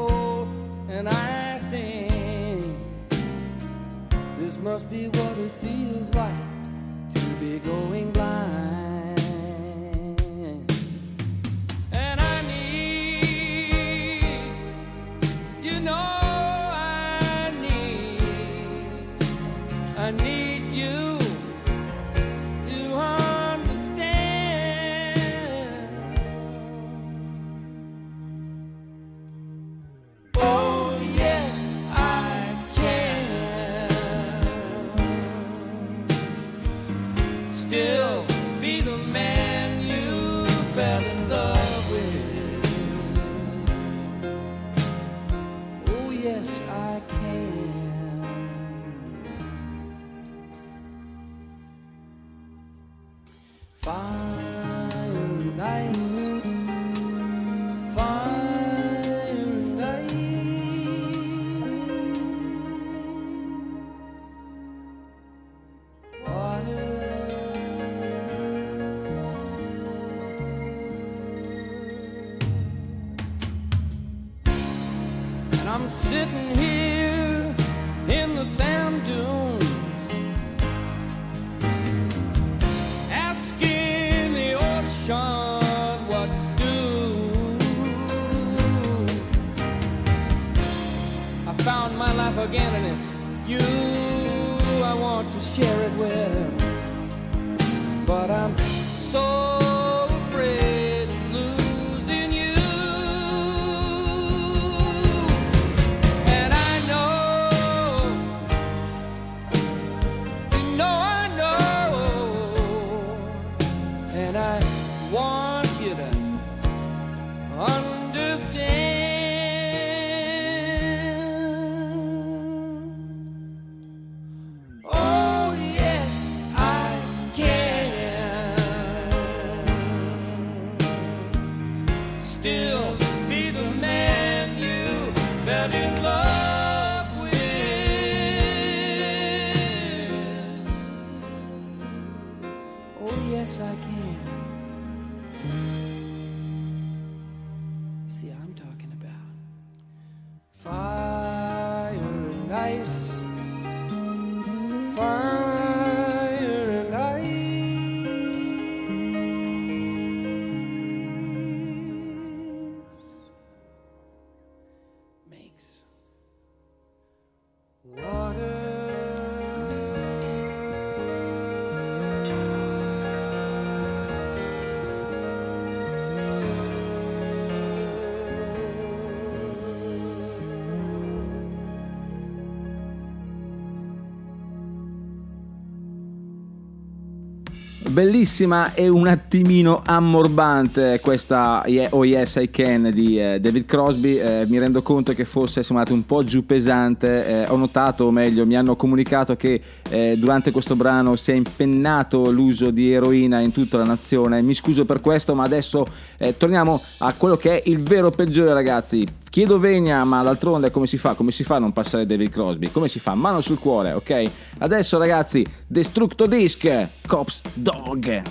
Bellissima 187.94 188.74
e 188.74 188.88
un 188.88 189.06
attimino 189.06 189.80
ammorbante 189.84 190.98
questa 191.00 191.62
Oh 191.90 192.04
Yes 192.04 192.34
I 192.34 192.50
Can 192.50 192.90
di 192.92 193.20
eh, 193.20 193.38
David 193.38 193.66
Crosby, 193.66 194.16
Eh, 194.16 194.46
mi 194.48 194.58
rendo 194.58 194.82
conto 194.82 195.12
che 195.12 195.24
forse 195.24 195.62
siamo 195.62 195.78
andati 195.78 195.96
un 195.96 196.04
po' 196.04 196.24
giù 196.24 196.44
pesante, 196.44 197.24
Eh, 197.24 197.48
ho 197.48 197.56
notato, 197.56 198.06
o 198.06 198.10
meglio 198.10 198.44
mi 198.46 198.56
hanno 198.56 198.74
comunicato 198.74 199.36
che 199.36 199.60
eh, 199.88 200.16
durante 200.18 200.50
questo 200.50 200.74
brano 200.74 201.14
si 201.14 201.30
è 201.30 201.34
impennato 201.34 202.32
l'uso 202.32 202.72
di 202.72 202.92
eroina 202.92 203.38
in 203.38 203.52
tutta 203.52 203.76
la 203.76 203.84
nazione, 203.84 204.42
mi 204.42 204.54
scuso 204.54 204.84
per 204.84 205.00
questo 205.00 205.36
ma 205.36 205.44
adesso 205.44 205.86
eh, 206.18 206.36
torniamo 206.36 206.82
a 206.98 207.14
quello 207.16 207.36
che 207.36 207.62
è 207.62 207.68
il 207.68 207.80
vero 207.80 208.10
peggiore 208.10 208.52
ragazzi, 208.52 209.06
chiedo 209.34 209.58
venia 209.58 210.04
ma 210.04 210.22
d'altronde 210.22 210.70
come 210.70 210.86
si 210.86 210.96
fa? 210.96 211.14
Come 211.14 211.32
si 211.32 211.42
fa 211.42 211.56
a 211.56 211.58
non 211.58 211.72
passare 211.72 212.06
David 212.06 212.30
Crosby? 212.30 212.70
Come 212.70 212.86
si 212.86 213.00
fa? 213.00 213.16
Mano 213.16 213.40
sul 213.40 213.58
cuore, 213.58 213.90
ok? 213.90 214.30
Adesso 214.58 214.96
ragazzi, 214.96 215.44
Destructo 215.66 216.26
Disc, 216.26 216.86
Cops 217.04 217.42
Dog. 217.52 218.22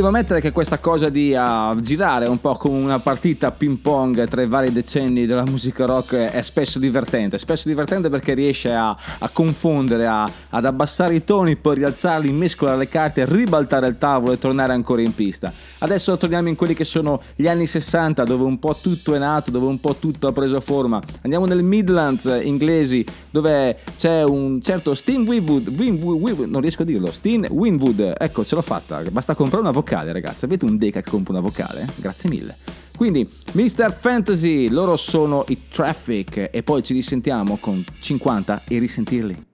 Si 0.00 0.06
deve 0.06 0.16
ammettere 0.16 0.40
che 0.40 0.50
questa 0.50 0.78
cosa 0.78 1.10
di 1.10 1.34
ah, 1.34 1.76
girare 1.78 2.26
un 2.26 2.40
po' 2.40 2.54
come 2.54 2.78
una 2.78 3.00
partita 3.00 3.50
ping 3.50 3.76
pong 3.80 4.26
tra 4.28 4.40
i 4.40 4.46
vari 4.46 4.72
decenni 4.72 5.26
della 5.26 5.42
musica 5.42 5.84
rock 5.84 6.14
è 6.14 6.40
spesso 6.40 6.78
divertente. 6.78 7.36
Spesso 7.36 7.68
divertente 7.68 8.08
perché 8.08 8.32
riesce 8.32 8.72
a, 8.72 8.96
a 9.18 9.28
confondere, 9.28 10.06
a- 10.06 10.26
ad 10.48 10.64
abbassare 10.64 11.16
i 11.16 11.22
toni, 11.22 11.56
poi 11.56 11.74
rialzarli, 11.74 12.32
mescolare 12.32 12.78
le 12.78 12.88
carte, 12.88 13.26
ribaltare 13.26 13.88
il 13.88 13.98
tavolo 13.98 14.32
e 14.32 14.38
tornare 14.38 14.72
ancora 14.72 15.02
in 15.02 15.14
pista. 15.14 15.52
Adesso 15.80 16.16
torniamo 16.16 16.48
in 16.48 16.56
quelli 16.56 16.72
che 16.72 16.86
sono 16.86 17.20
gli 17.36 17.46
anni 17.46 17.66
60 17.66 18.22
dove 18.22 18.44
un 18.44 18.58
po' 18.58 18.74
tutto 18.80 19.14
è 19.14 19.18
nato, 19.18 19.50
dove 19.50 19.66
un 19.66 19.80
po' 19.80 19.96
tutto 19.96 20.28
ha 20.28 20.32
preso 20.32 20.62
forma. 20.62 20.98
Andiamo 21.20 21.44
nel 21.44 21.62
Midlands 21.62 22.24
inglesi 22.42 23.04
dove 23.28 23.80
c'è 23.98 24.22
un 24.22 24.62
certo 24.62 24.94
Steen 24.94 25.26
Winwood, 25.26 25.68
Winwood, 25.68 26.22
Winwood- 26.22 26.48
non 26.48 26.62
riesco 26.62 26.80
a 26.80 26.86
dirlo, 26.86 27.12
Steen 27.12 27.46
Winwood, 27.50 28.14
ecco 28.16 28.46
ce 28.46 28.54
l'ho 28.54 28.62
fatta, 28.62 29.02
basta 29.10 29.34
comprare 29.34 29.60
una 29.60 29.72
vocale 29.72 29.88
ragazzi, 30.12 30.44
avete 30.44 30.64
un 30.64 30.78
Deca 30.78 31.00
che 31.00 31.10
compra 31.10 31.32
una 31.32 31.42
vocale? 31.42 31.86
Grazie 31.96 32.28
mille. 32.28 32.56
Quindi 32.96 33.28
Mr. 33.52 33.92
Fantasy, 33.92 34.68
loro 34.68 34.96
sono 34.96 35.44
i 35.48 35.68
Traffic 35.68 36.50
e 36.52 36.62
poi 36.62 36.82
ci 36.82 36.92
risentiamo 36.92 37.56
con 37.56 37.82
50 38.00 38.62
e 38.68 38.78
risentirli. 38.78 39.49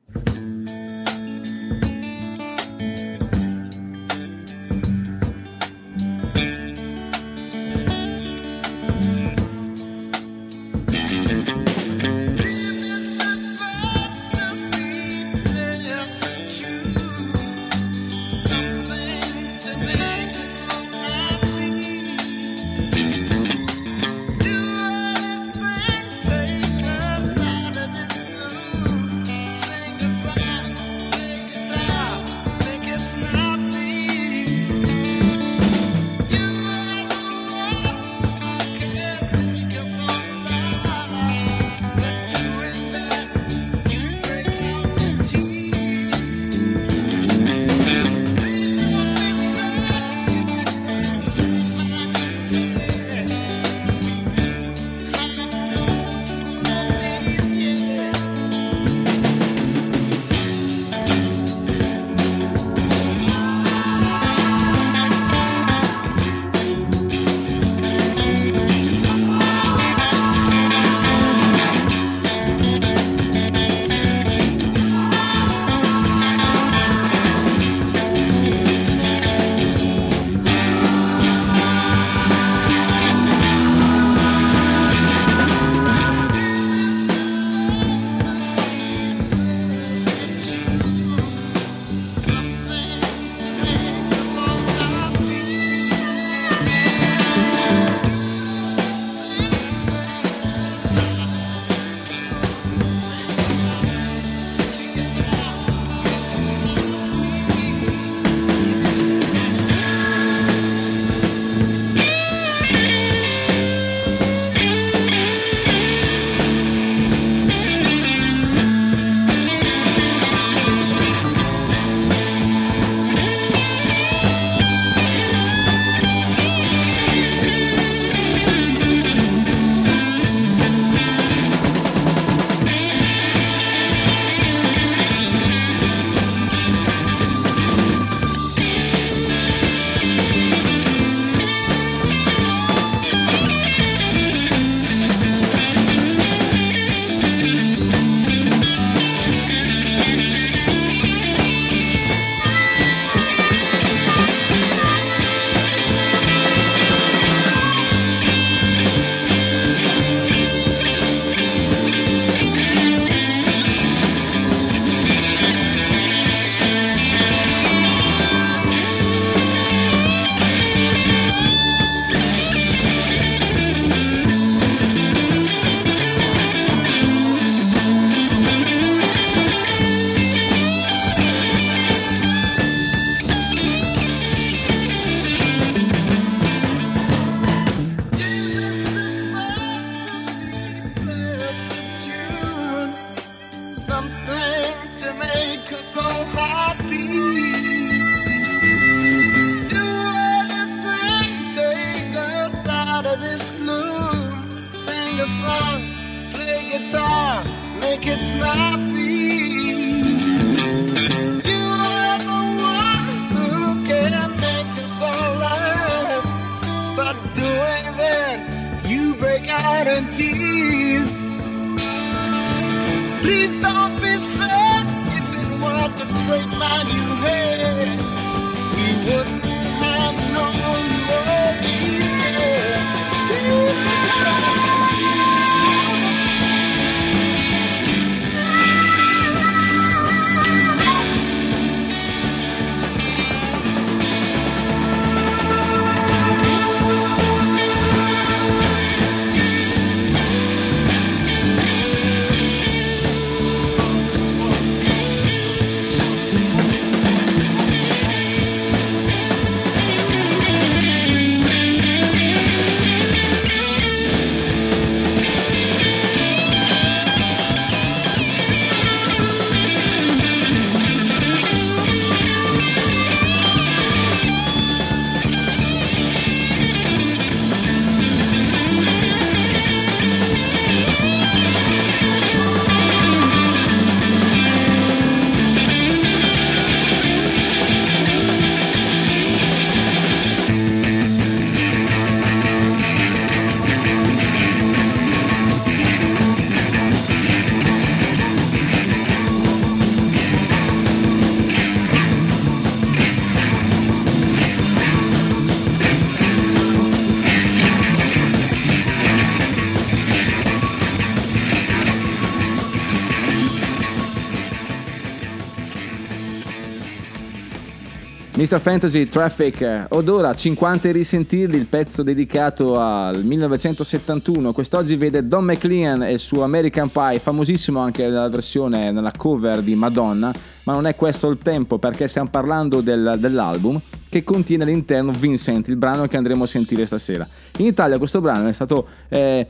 Mr. 318.36 318.60
Fantasy 318.60 319.08
Traffic, 319.08 319.86
od 319.88 320.08
ora 320.10 320.34
50 320.34 320.88
e 320.88 320.92
risentirli, 320.92 321.56
il 321.56 321.64
pezzo 321.64 322.02
dedicato 322.02 322.78
al 322.78 323.24
1971. 323.24 324.52
Quest'oggi 324.52 324.94
vede 324.96 325.26
Don 325.26 325.42
McLean 325.44 326.02
e 326.02 326.12
il 326.12 326.18
suo 326.18 326.42
American 326.42 326.90
Pie, 326.90 327.18
famosissimo 327.18 327.80
anche 327.80 328.02
nella 328.02 328.28
versione, 328.28 328.92
nella 328.92 329.12
cover 329.16 329.62
di 329.62 329.74
Madonna, 329.74 330.34
ma 330.64 330.74
non 330.74 330.86
è 330.86 330.94
questo 330.94 331.30
il 331.30 331.38
tempo 331.42 331.78
perché 331.78 332.08
stiamo 332.08 332.28
parlando 332.28 332.82
del- 332.82 333.16
dell'album 333.18 333.80
che 334.16 334.24
contiene 334.24 334.62
all'interno 334.62 335.12
Vincent, 335.12 335.68
il 335.68 335.76
brano 335.76 336.06
che 336.06 336.16
andremo 336.16 336.44
a 336.44 336.46
sentire 336.46 336.86
stasera. 336.86 337.28
In 337.58 337.66
Italia 337.66 337.98
questo 337.98 338.22
brano 338.22 338.48
è 338.48 338.52
stato 338.54 338.86
eh, 339.08 339.46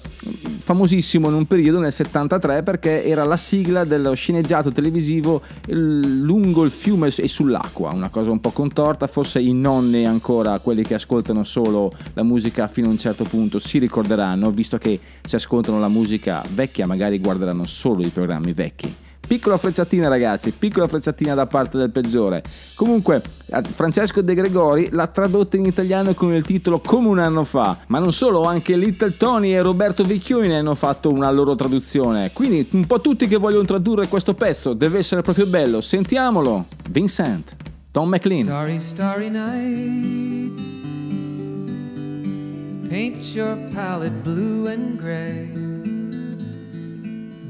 famosissimo 0.59 1.29
in 1.29 1.35
un 1.35 1.47
periodo 1.47 1.79
nel 1.79 1.93
73 1.93 2.65
perché 2.65 3.05
era 3.05 3.23
la 3.23 3.37
sigla 3.37 3.85
dello 3.85 4.13
sceneggiato 4.15 4.73
televisivo 4.73 5.43
lungo 5.69 6.65
il 6.65 6.73
fiume 6.73 7.13
e 7.17 7.29
sull'acqua, 7.29 7.93
una 7.93 8.09
cosa 8.09 8.33
un 8.33 8.41
po' 8.41 8.51
contorta, 8.51 9.07
forse 9.07 9.39
i 9.39 9.53
nonni 9.53 10.05
ancora, 10.05 10.59
quelli 10.59 10.83
che 10.83 10.95
ascoltano 10.95 11.45
solo 11.45 11.93
la 12.15 12.25
musica 12.25 12.67
fino 12.67 12.89
a 12.89 12.91
un 12.91 12.99
certo 12.99 13.23
punto, 13.23 13.61
si 13.61 13.79
ricorderanno, 13.79 14.51
visto 14.51 14.79
che 14.79 14.99
se 15.25 15.37
ascoltano 15.37 15.79
la 15.79 15.89
musica 15.89 16.43
vecchia 16.55 16.87
magari 16.87 17.21
guarderanno 17.21 17.65
solo 17.65 18.03
i 18.03 18.09
programmi 18.09 18.53
vecchi. 18.53 19.05
Piccola 19.27 19.57
frecciatina 19.57 20.09
ragazzi, 20.09 20.53
piccola 20.53 20.87
frecciatina 20.87 21.35
da 21.35 21.47
parte 21.47 21.77
del 21.79 21.91
peggiore. 21.91 22.45
Comunque, 22.75 23.23
eh, 23.47 23.63
Francesco 23.63 24.21
De 24.21 24.35
Gregori 24.35 24.89
l'ha 24.93 25.09
tradotta 25.09 25.57
in 25.57 25.65
italiano 25.65 26.15
con 26.15 26.33
il 26.33 26.45
titolo 26.45 26.79
Come 26.79 27.09
un 27.09 27.19
anno 27.19 27.43
fa, 27.43 27.77
ma 27.89 27.99
non 27.99 28.13
solo, 28.13 28.45
anche 28.45 28.77
Little 28.77 29.17
Tony 29.17 29.53
e 29.53 29.63
Roberto 29.63 30.05
Vecchioni 30.05 30.55
hanno 30.55 30.75
fatto 30.75 31.11
una 31.11 31.31
loro 31.31 31.55
traduzione. 31.57 32.31
Quindi 32.33 32.69
un 32.73 32.87
po' 32.87 33.01
tutti 33.01 33.27
che 33.27 33.37
vogliono 33.37 33.65
tradurre 33.65 34.07
questo 34.07 34.35
pezzo, 34.35 34.75
deve 34.75 34.99
essere 34.99 35.23
proprio 35.23 35.47
bello. 35.47 35.81
Sentiamolo. 35.81 36.67
Vincent, 36.91 37.57
Tom 37.91 38.09
McLean. 38.09 38.45
Starry, 38.45 38.81
starry 38.81 39.29
night. 39.29 40.75
Paint 42.89 43.25
your 43.35 43.57
palette 43.75 44.23
blue 44.23 44.71
and 44.71 44.97
gray. 44.97 45.96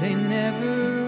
they 0.00 0.14
never 0.14 1.05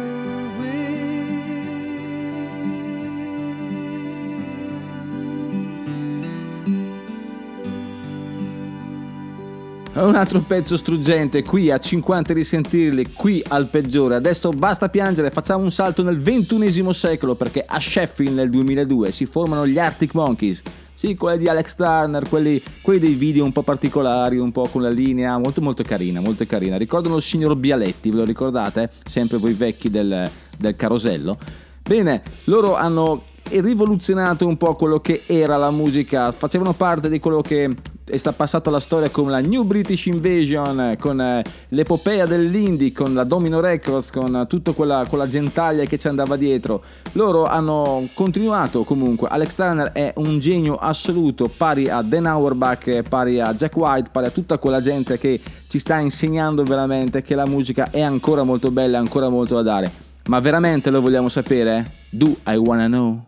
Un 9.99 10.15
altro 10.15 10.41
pezzo 10.43 10.77
struggente 10.77 11.43
qui 11.43 11.73
a 11.73 11.79
50 11.79 12.33
risentirli, 12.33 13.13
qui 13.13 13.43
al 13.49 13.67
peggiore. 13.67 14.15
Adesso 14.15 14.51
basta 14.51 14.89
piangere, 14.89 15.33
facciamo 15.33 15.65
un 15.65 15.73
salto 15.73 16.05
nel 16.05 16.19
ventunesimo 16.19 16.93
secolo 16.93 17.35
perché 17.35 17.65
a 17.67 17.81
Sheffield 17.81 18.33
nel 18.37 18.49
2002 18.49 19.11
si 19.11 19.27
formano 19.27 19.67
gli 19.67 19.77
Arctic 19.77 20.15
Monkeys. 20.15 20.63
Sì, 20.95 21.17
quelli 21.17 21.39
di 21.39 21.49
Alex 21.49 21.75
Turner, 21.75 22.29
quelli, 22.29 22.63
quelli 22.81 23.01
dei 23.01 23.15
video 23.15 23.45
un 23.45 23.51
po' 23.51 23.63
particolari, 23.63 24.39
un 24.39 24.53
po' 24.53 24.69
con 24.71 24.83
la 24.83 24.91
linea, 24.91 25.37
molto 25.37 25.61
molto 25.61 25.83
carina, 25.83 26.21
molto 26.21 26.47
carina. 26.47 26.77
Ricordano 26.77 27.17
il 27.17 27.23
signor 27.23 27.57
Bialetti, 27.57 28.11
ve 28.11 28.17
lo 28.19 28.25
ricordate? 28.25 28.91
Sempre 29.05 29.39
voi 29.39 29.55
vecchi 29.55 29.91
del, 29.91 30.31
del 30.57 30.77
carosello. 30.77 31.37
Bene, 31.83 32.23
loro 32.45 32.77
hanno 32.77 33.25
rivoluzionato 33.51 34.47
un 34.47 34.57
po' 34.57 34.75
quello 34.75 35.01
che 35.01 35.23
era 35.27 35.57
la 35.57 35.71
musica, 35.71 36.31
facevano 36.33 36.73
parte 36.73 37.09
di 37.09 37.21
quello 37.21 37.41
che 37.41 37.75
è 38.09 38.17
sta 38.17 38.33
passato 38.33 38.69
alla 38.69 38.81
storia 38.81 39.11
con 39.11 39.31
la 39.31 39.41
New 39.41 39.65
British 39.65 40.07
Invasion, 40.07 40.97
con 40.99 41.21
eh, 41.21 41.43
l'epopea 41.69 42.27
dell'indie, 42.27 42.93
con 42.93 43.15
la 43.15 43.25
Domino 43.25 43.61
Records, 43.61 44.11
con 44.11 44.47
tutta 44.49 44.73
quella, 44.73 45.05
quella 45.09 45.27
gentaglia 45.27 45.85
che 45.85 45.99
ci 45.99 46.09
andava 46.09 46.37
dietro. 46.37 46.83
Loro 47.13 47.45
hanno 47.45 48.09
continuato 48.15 48.85
comunque. 48.85 49.29
Alex 49.29 49.55
Turner 49.55 49.93
è 49.93 50.13
un 50.17 50.39
genio 50.39 50.77
assoluto, 50.77 51.51
pari 51.55 51.89
a 51.89 52.03
Dan 52.03 52.27
Auerbach, 52.27 53.03
pari 53.09 53.41
a 53.41 53.55
Jack 53.55 53.77
White, 53.77 54.11
pari 54.11 54.27
a 54.27 54.31
tutta 54.31 54.59
quella 54.59 54.81
gente 54.81 55.19
che 55.19 55.41
ci 55.69 55.79
sta 55.79 55.99
insegnando 55.99 56.63
veramente 56.63 57.23
che 57.23 57.35
la 57.35 57.47
musica 57.47 57.91
è 57.91 58.01
ancora 58.01 58.43
molto 58.43 58.71
bella, 58.71 58.99
ancora 58.99 59.29
molto 59.29 59.55
da 59.57 59.63
dare. 59.63 60.07
Ma 60.29 60.41
veramente 60.41 60.91
lo 60.91 61.01
vogliamo 61.01 61.29
sapere? 61.29 61.93
Do 62.11 62.37
I 62.47 62.57
wanna 62.57 62.87
know? 62.87 63.28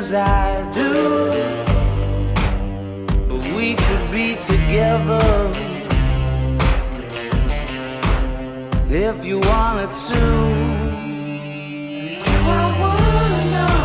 as 0.00 0.12
I 0.12 0.70
do. 0.72 0.92
But 3.28 3.42
we 3.56 3.66
could 3.82 4.06
be 4.18 4.28
together 4.50 5.28
if 9.08 9.18
you 9.28 9.36
wanted 9.52 9.92
to. 10.08 10.22
Do 12.26 12.36
I 12.60 12.64
wanna 12.82 13.42
know 13.56 13.80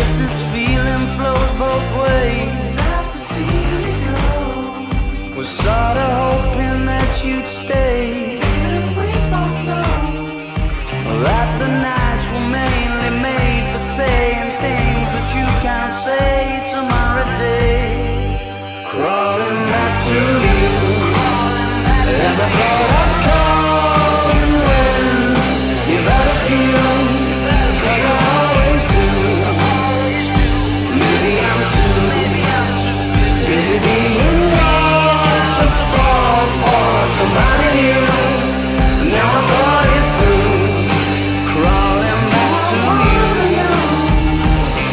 if 0.00 0.08
this 0.20 0.38
feeling 0.54 1.04
flows 1.16 1.52
both 1.64 1.88
ways? 2.02 2.58
Sad 2.76 3.04
to 3.14 3.18
see 3.30 3.56
you 3.84 3.94
go. 4.08 5.36
Was 5.36 5.50
sorta 5.62 6.06
hoping 6.22 6.80
that 6.92 7.10
you'd 7.24 7.48
stay. 7.60 8.04
Didn't 8.44 8.90
we 8.98 9.08
both 9.34 9.58
know 9.70 9.92
that 11.24 11.48
the 11.60 11.68
nights 11.82 11.97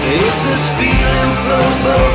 If 0.07 0.35
this 0.43 0.69
feeling 0.77 1.31
flows 1.43 1.77
both 1.83 2.14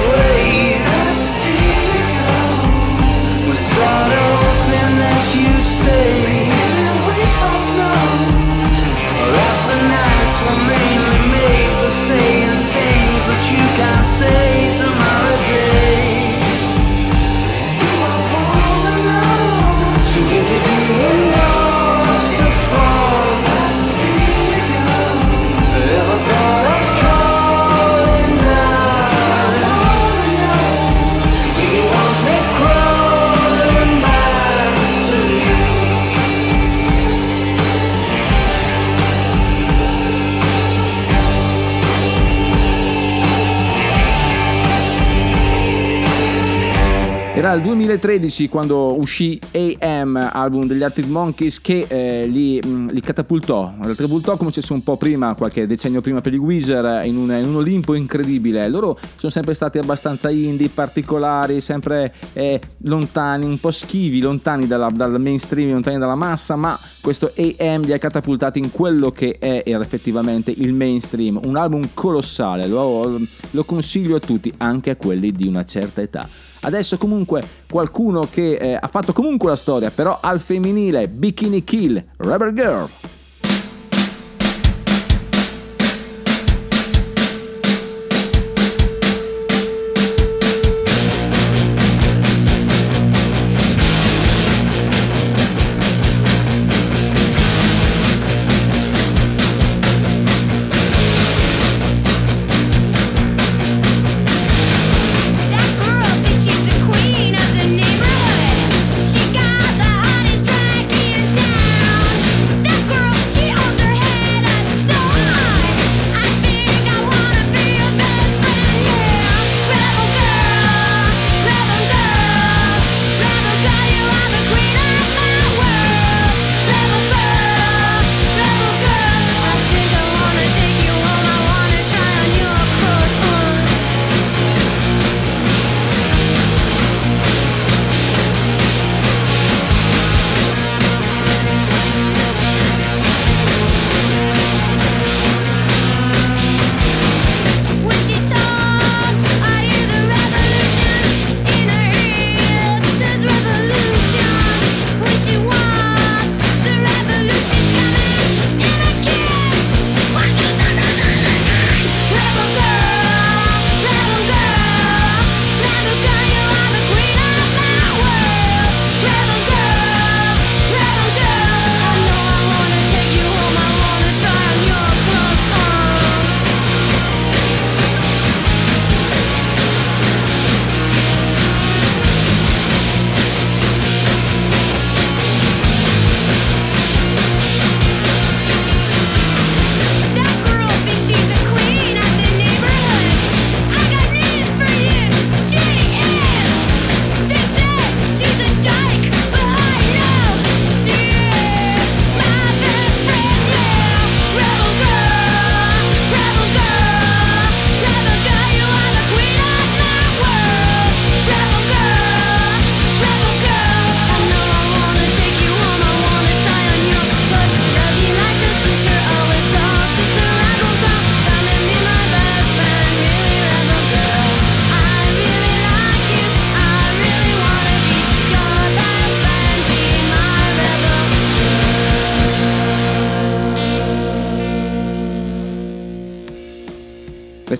2013 47.90 48.48
quando 48.48 48.96
uscì 49.00 49.40
AM, 49.52 50.16
album 50.32 50.66
degli 50.66 50.82
Arctic 50.82 51.06
Monkeys, 51.06 51.60
che 51.60 51.86
eh, 51.88 52.24
li, 52.26 52.60
mh, 52.64 52.92
li 52.92 53.00
catapultò. 53.00 53.72
Catapultò 53.82 54.36
come 54.36 54.52
successo 54.52 54.74
un 54.74 54.84
po' 54.84 54.96
prima, 54.96 55.34
qualche 55.34 55.66
decennio 55.66 56.00
prima 56.00 56.20
per 56.20 56.32
i 56.34 56.36
Weezer, 56.36 57.04
in 57.04 57.16
un, 57.16 57.30
in 57.32 57.48
un 57.48 57.56
Olimpo 57.56 57.94
incredibile. 57.94 58.68
Loro 58.68 58.96
sono 59.16 59.32
sempre 59.32 59.54
stati 59.54 59.78
abbastanza 59.78 60.30
indie, 60.30 60.68
particolari, 60.68 61.60
sempre 61.60 62.14
eh, 62.34 62.60
lontani, 62.82 63.44
un 63.44 63.58
po' 63.58 63.72
schivi, 63.72 64.20
lontani 64.20 64.68
dalla- 64.68 64.90
dal 64.90 65.20
mainstream, 65.20 65.72
lontani 65.72 65.98
dalla 65.98 66.14
massa, 66.14 66.54
ma 66.54 66.78
questo 67.00 67.32
AM 67.36 67.82
li 67.82 67.92
ha 67.92 67.98
catapultati 67.98 68.60
in 68.60 68.70
quello 68.70 69.10
che 69.10 69.36
è 69.38 69.62
era 69.66 69.82
effettivamente 69.82 70.52
il 70.56 70.72
mainstream. 70.72 71.40
Un 71.44 71.56
album 71.56 71.88
colossale, 71.92 72.68
lo, 72.68 73.18
lo 73.50 73.64
consiglio 73.64 74.14
a 74.14 74.20
tutti, 74.20 74.52
anche 74.58 74.90
a 74.90 74.96
quelli 74.96 75.32
di 75.32 75.48
una 75.48 75.64
certa 75.64 76.02
età. 76.02 76.28
Adesso 76.62 76.98
comunque 76.98 77.42
qualcuno 77.70 78.28
che 78.30 78.54
eh, 78.54 78.78
ha 78.78 78.88
fatto 78.88 79.12
comunque 79.12 79.48
la 79.48 79.56
storia, 79.56 79.90
però 79.90 80.18
al 80.20 80.40
femminile, 80.40 81.08
Bikini 81.08 81.64
Kill, 81.64 82.02
Rebel 82.18 82.52
Girl. 82.54 82.88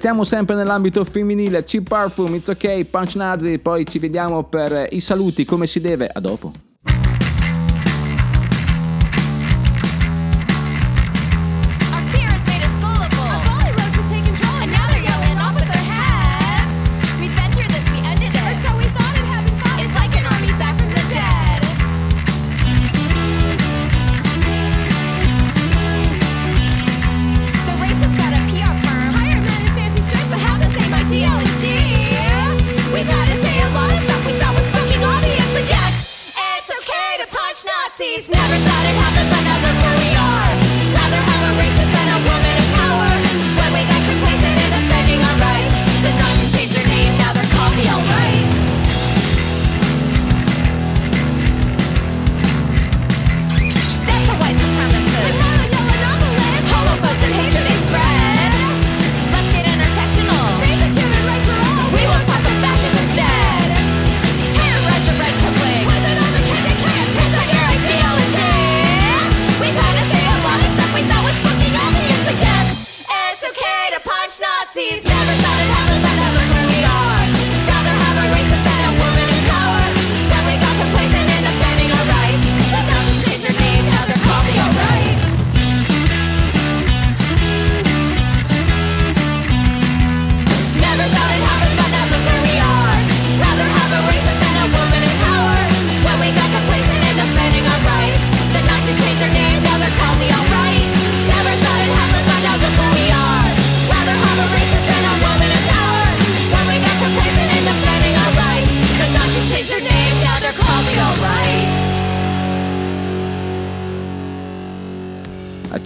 Restiamo 0.03 0.25
sempre 0.25 0.57
nell'ambito 0.57 1.05
femminile, 1.05 1.63
Cheap 1.63 1.87
Parfum, 1.87 2.35
It's 2.35 2.49
Ok, 2.49 2.85
Punch 2.85 3.17
Nazi, 3.17 3.59
poi 3.59 3.85
ci 3.85 3.99
vediamo 3.99 4.45
per 4.45 4.87
i 4.93 4.99
saluti 4.99 5.45
come 5.45 5.67
si 5.67 5.79
deve, 5.79 6.09
a 6.11 6.21
dopo. 6.21 6.70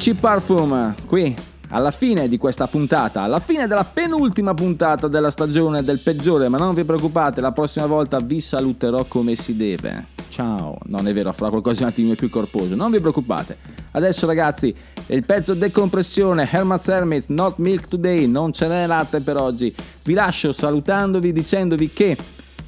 Cheap 0.04 0.20
Parfum, 0.20 0.94
qui 1.06 1.34
alla 1.70 1.90
fine 1.90 2.28
di 2.28 2.36
questa 2.36 2.66
puntata, 2.66 3.22
alla 3.22 3.40
fine 3.40 3.66
della 3.66 3.84
penultima 3.84 4.52
puntata 4.52 5.08
della 5.08 5.30
stagione 5.30 5.82
del 5.82 5.98
peggiore, 6.00 6.50
ma 6.50 6.58
non 6.58 6.74
vi 6.74 6.84
preoccupate, 6.84 7.40
la 7.40 7.52
prossima 7.52 7.86
volta 7.86 8.18
vi 8.18 8.38
saluterò 8.42 9.06
come 9.06 9.34
si 9.34 9.56
deve. 9.56 10.08
Ciao, 10.28 10.76
non 10.88 11.08
è 11.08 11.14
vero, 11.14 11.32
farò 11.32 11.48
qualcosa 11.48 11.84
un 11.84 11.88
attimo 11.88 12.12
più 12.16 12.28
corposo, 12.28 12.74
non 12.74 12.90
vi 12.90 13.00
preoccupate. 13.00 13.56
Adesso 13.92 14.26
ragazzi, 14.26 14.74
il 15.06 15.24
pezzo 15.24 15.54
decompressione, 15.54 16.46
Herman's 16.52 16.86
Hermit, 16.86 17.24
Not 17.28 17.56
Milk 17.56 17.88
Today, 17.88 18.26
non 18.26 18.52
ce 18.52 18.68
n'è 18.68 18.86
latte 18.86 19.20
per 19.20 19.38
oggi. 19.38 19.74
Vi 20.02 20.12
lascio 20.12 20.52
salutandovi, 20.52 21.32
dicendovi 21.32 21.88
che 21.88 22.14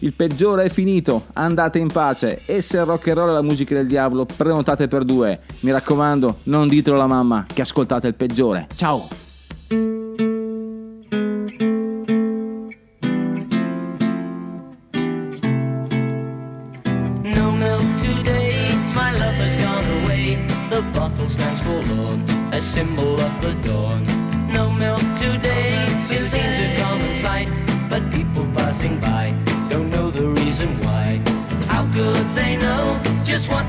il 0.01 0.13
peggiore 0.13 0.65
è 0.65 0.69
finito, 0.69 1.27
andate 1.35 1.79
in 1.79 1.89
pace 1.89 2.43
e 2.47 2.61
se 2.61 2.83
rock 2.85 3.09
and 3.09 3.17
roll 3.17 3.31
è 3.31 3.33
la 3.33 3.43
musica 3.43 3.75
del 3.75 3.87
diavolo, 3.87 4.27
prenotate 4.27 4.89
per 4.89 5.05
due. 5.05 5.41
Mi 5.61 5.71
raccomando, 5.71 6.39
non 6.45 6.69
ditelo 6.69 6.97
alla 6.97 7.07
mamma 7.07 7.47
che 7.53 7.63
ascoltate 7.63 8.09
il 8.09 8.15
peggiore. 8.15 8.67
Ciao! 8.75 9.09
Symbol 22.77 23.15
of 23.15 23.41
the 23.41 23.55
dawn. 23.63 24.16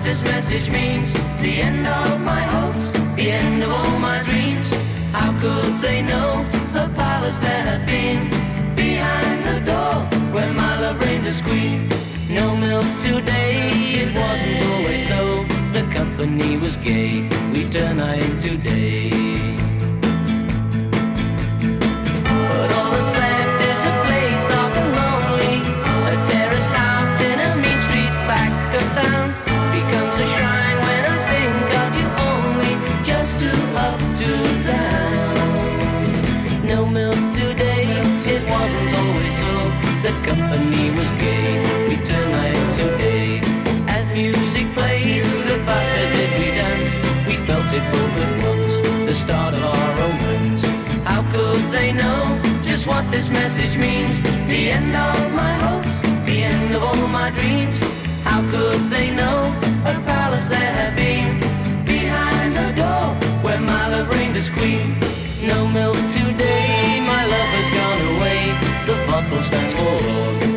This 0.07 0.23
message 0.23 0.71
means? 0.71 1.11
The 1.41 1.53
end 1.67 1.85
of 1.85 2.21
my 2.21 2.41
hopes, 2.55 2.91
the 3.17 3.29
end 3.29 3.61
of 3.61 3.71
all 3.71 3.99
my 3.99 4.23
dreams. 4.23 4.71
How 5.11 5.31
could 5.41 5.81
they 5.81 6.01
know 6.01 6.47
the 6.71 6.85
palace 6.95 7.37
there 7.39 7.65
had 7.71 7.85
been 7.85 8.29
behind 8.73 9.37
the 9.49 9.59
door 9.69 9.95
where 10.33 10.53
my 10.53 10.79
love 10.79 10.97
reigned 11.03 11.27
as 11.27 11.41
queen? 11.41 11.89
No 12.29 12.55
milk 12.55 12.87
today, 13.01 13.57
it 14.03 14.09
wasn't 14.15 14.59
always 14.71 15.05
so. 15.05 15.43
The 15.77 15.83
company 15.93 16.57
was 16.57 16.77
gay, 16.77 17.27
we 17.51 17.69
turn 17.69 17.97
night 17.97 18.39
today. 18.41 19.06
Company 40.57 40.89
was 40.97 41.09
gay, 41.21 41.61
we 41.89 41.95
turn 42.03 42.31
night. 42.31 42.55
As 43.97 44.11
music 44.13 44.65
played, 44.73 45.23
the 45.49 45.57
faster 45.67 46.05
did 46.15 46.31
we 46.39 46.47
dance. 46.61 46.93
We 47.27 47.35
felt 47.47 47.69
it 47.77 47.85
both 47.93 48.17
at 48.25 48.33
once, 48.47 48.73
the 49.09 49.13
start 49.13 49.53
of 49.55 49.63
our 49.63 49.91
romance. 50.01 50.63
How 51.09 51.21
could 51.33 51.63
they 51.71 51.89
know 51.93 52.41
just 52.63 52.87
what 52.87 53.03
this 53.11 53.29
message 53.29 53.77
means? 53.77 54.15
The 54.51 54.71
end 54.77 54.95
of 54.95 55.19
my 55.41 55.53
hopes, 55.65 56.01
the 56.25 56.37
end 56.51 56.73
of 56.75 56.81
all 56.83 57.07
my 57.07 57.29
dreams. 57.39 57.77
How 58.23 58.41
could 58.53 58.81
they 58.89 59.07
know 59.19 59.39
a 59.91 59.93
palace 60.11 60.47
there 60.47 60.73
had 60.79 60.93
been 60.95 61.39
behind 61.85 62.55
the 62.61 62.69
door 62.81 63.05
where 63.43 63.61
my 63.61 63.83
love 63.93 64.09
reigned 64.15 64.37
as 64.37 64.49
queen? 64.49 64.99
No 65.51 65.67
milk 65.67 65.97
today, 66.19 67.01
my 67.13 67.23
love 67.33 67.51
has 67.57 67.69
gone 67.77 68.01
away. 68.15 68.41
The 68.89 68.95
bottle 69.07 69.43
stands 69.43 69.73
forlorn, 69.79 70.26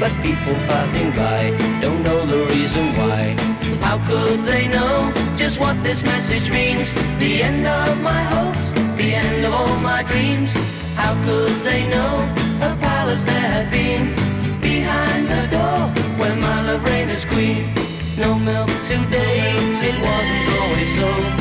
But 0.00 0.12
people 0.22 0.54
passing 0.70 1.10
by 1.10 1.56
don't 1.80 2.04
know 2.04 2.24
the 2.24 2.46
reason 2.52 2.94
why. 2.94 3.34
How 3.80 3.98
could 4.06 4.44
they 4.46 4.68
know 4.68 5.12
just 5.36 5.58
what 5.58 5.82
this 5.82 6.04
message 6.04 6.52
means? 6.52 6.94
The 7.18 7.42
end 7.42 7.66
of 7.66 8.00
my 8.00 8.22
hopes, 8.22 8.72
the 8.96 9.14
end 9.14 9.44
of 9.44 9.52
all 9.52 9.76
my 9.80 10.04
dreams. 10.04 10.52
How 10.94 11.14
could 11.24 11.52
they 11.64 11.88
know 11.88 12.14
a 12.60 12.76
palace 12.80 13.24
there 13.24 13.50
had 13.56 13.72
been 13.72 14.14
behind 14.60 15.26
the 15.26 15.48
door 15.50 15.90
where 16.16 16.36
my 16.36 16.62
love 16.62 16.84
reigned 16.84 17.10
as 17.10 17.24
queen? 17.24 17.74
No 18.16 18.38
milk 18.38 18.68
today, 18.86 19.50
it 19.82 19.96
wasn't 20.00 20.60
always 20.60 20.94
so. 20.94 21.37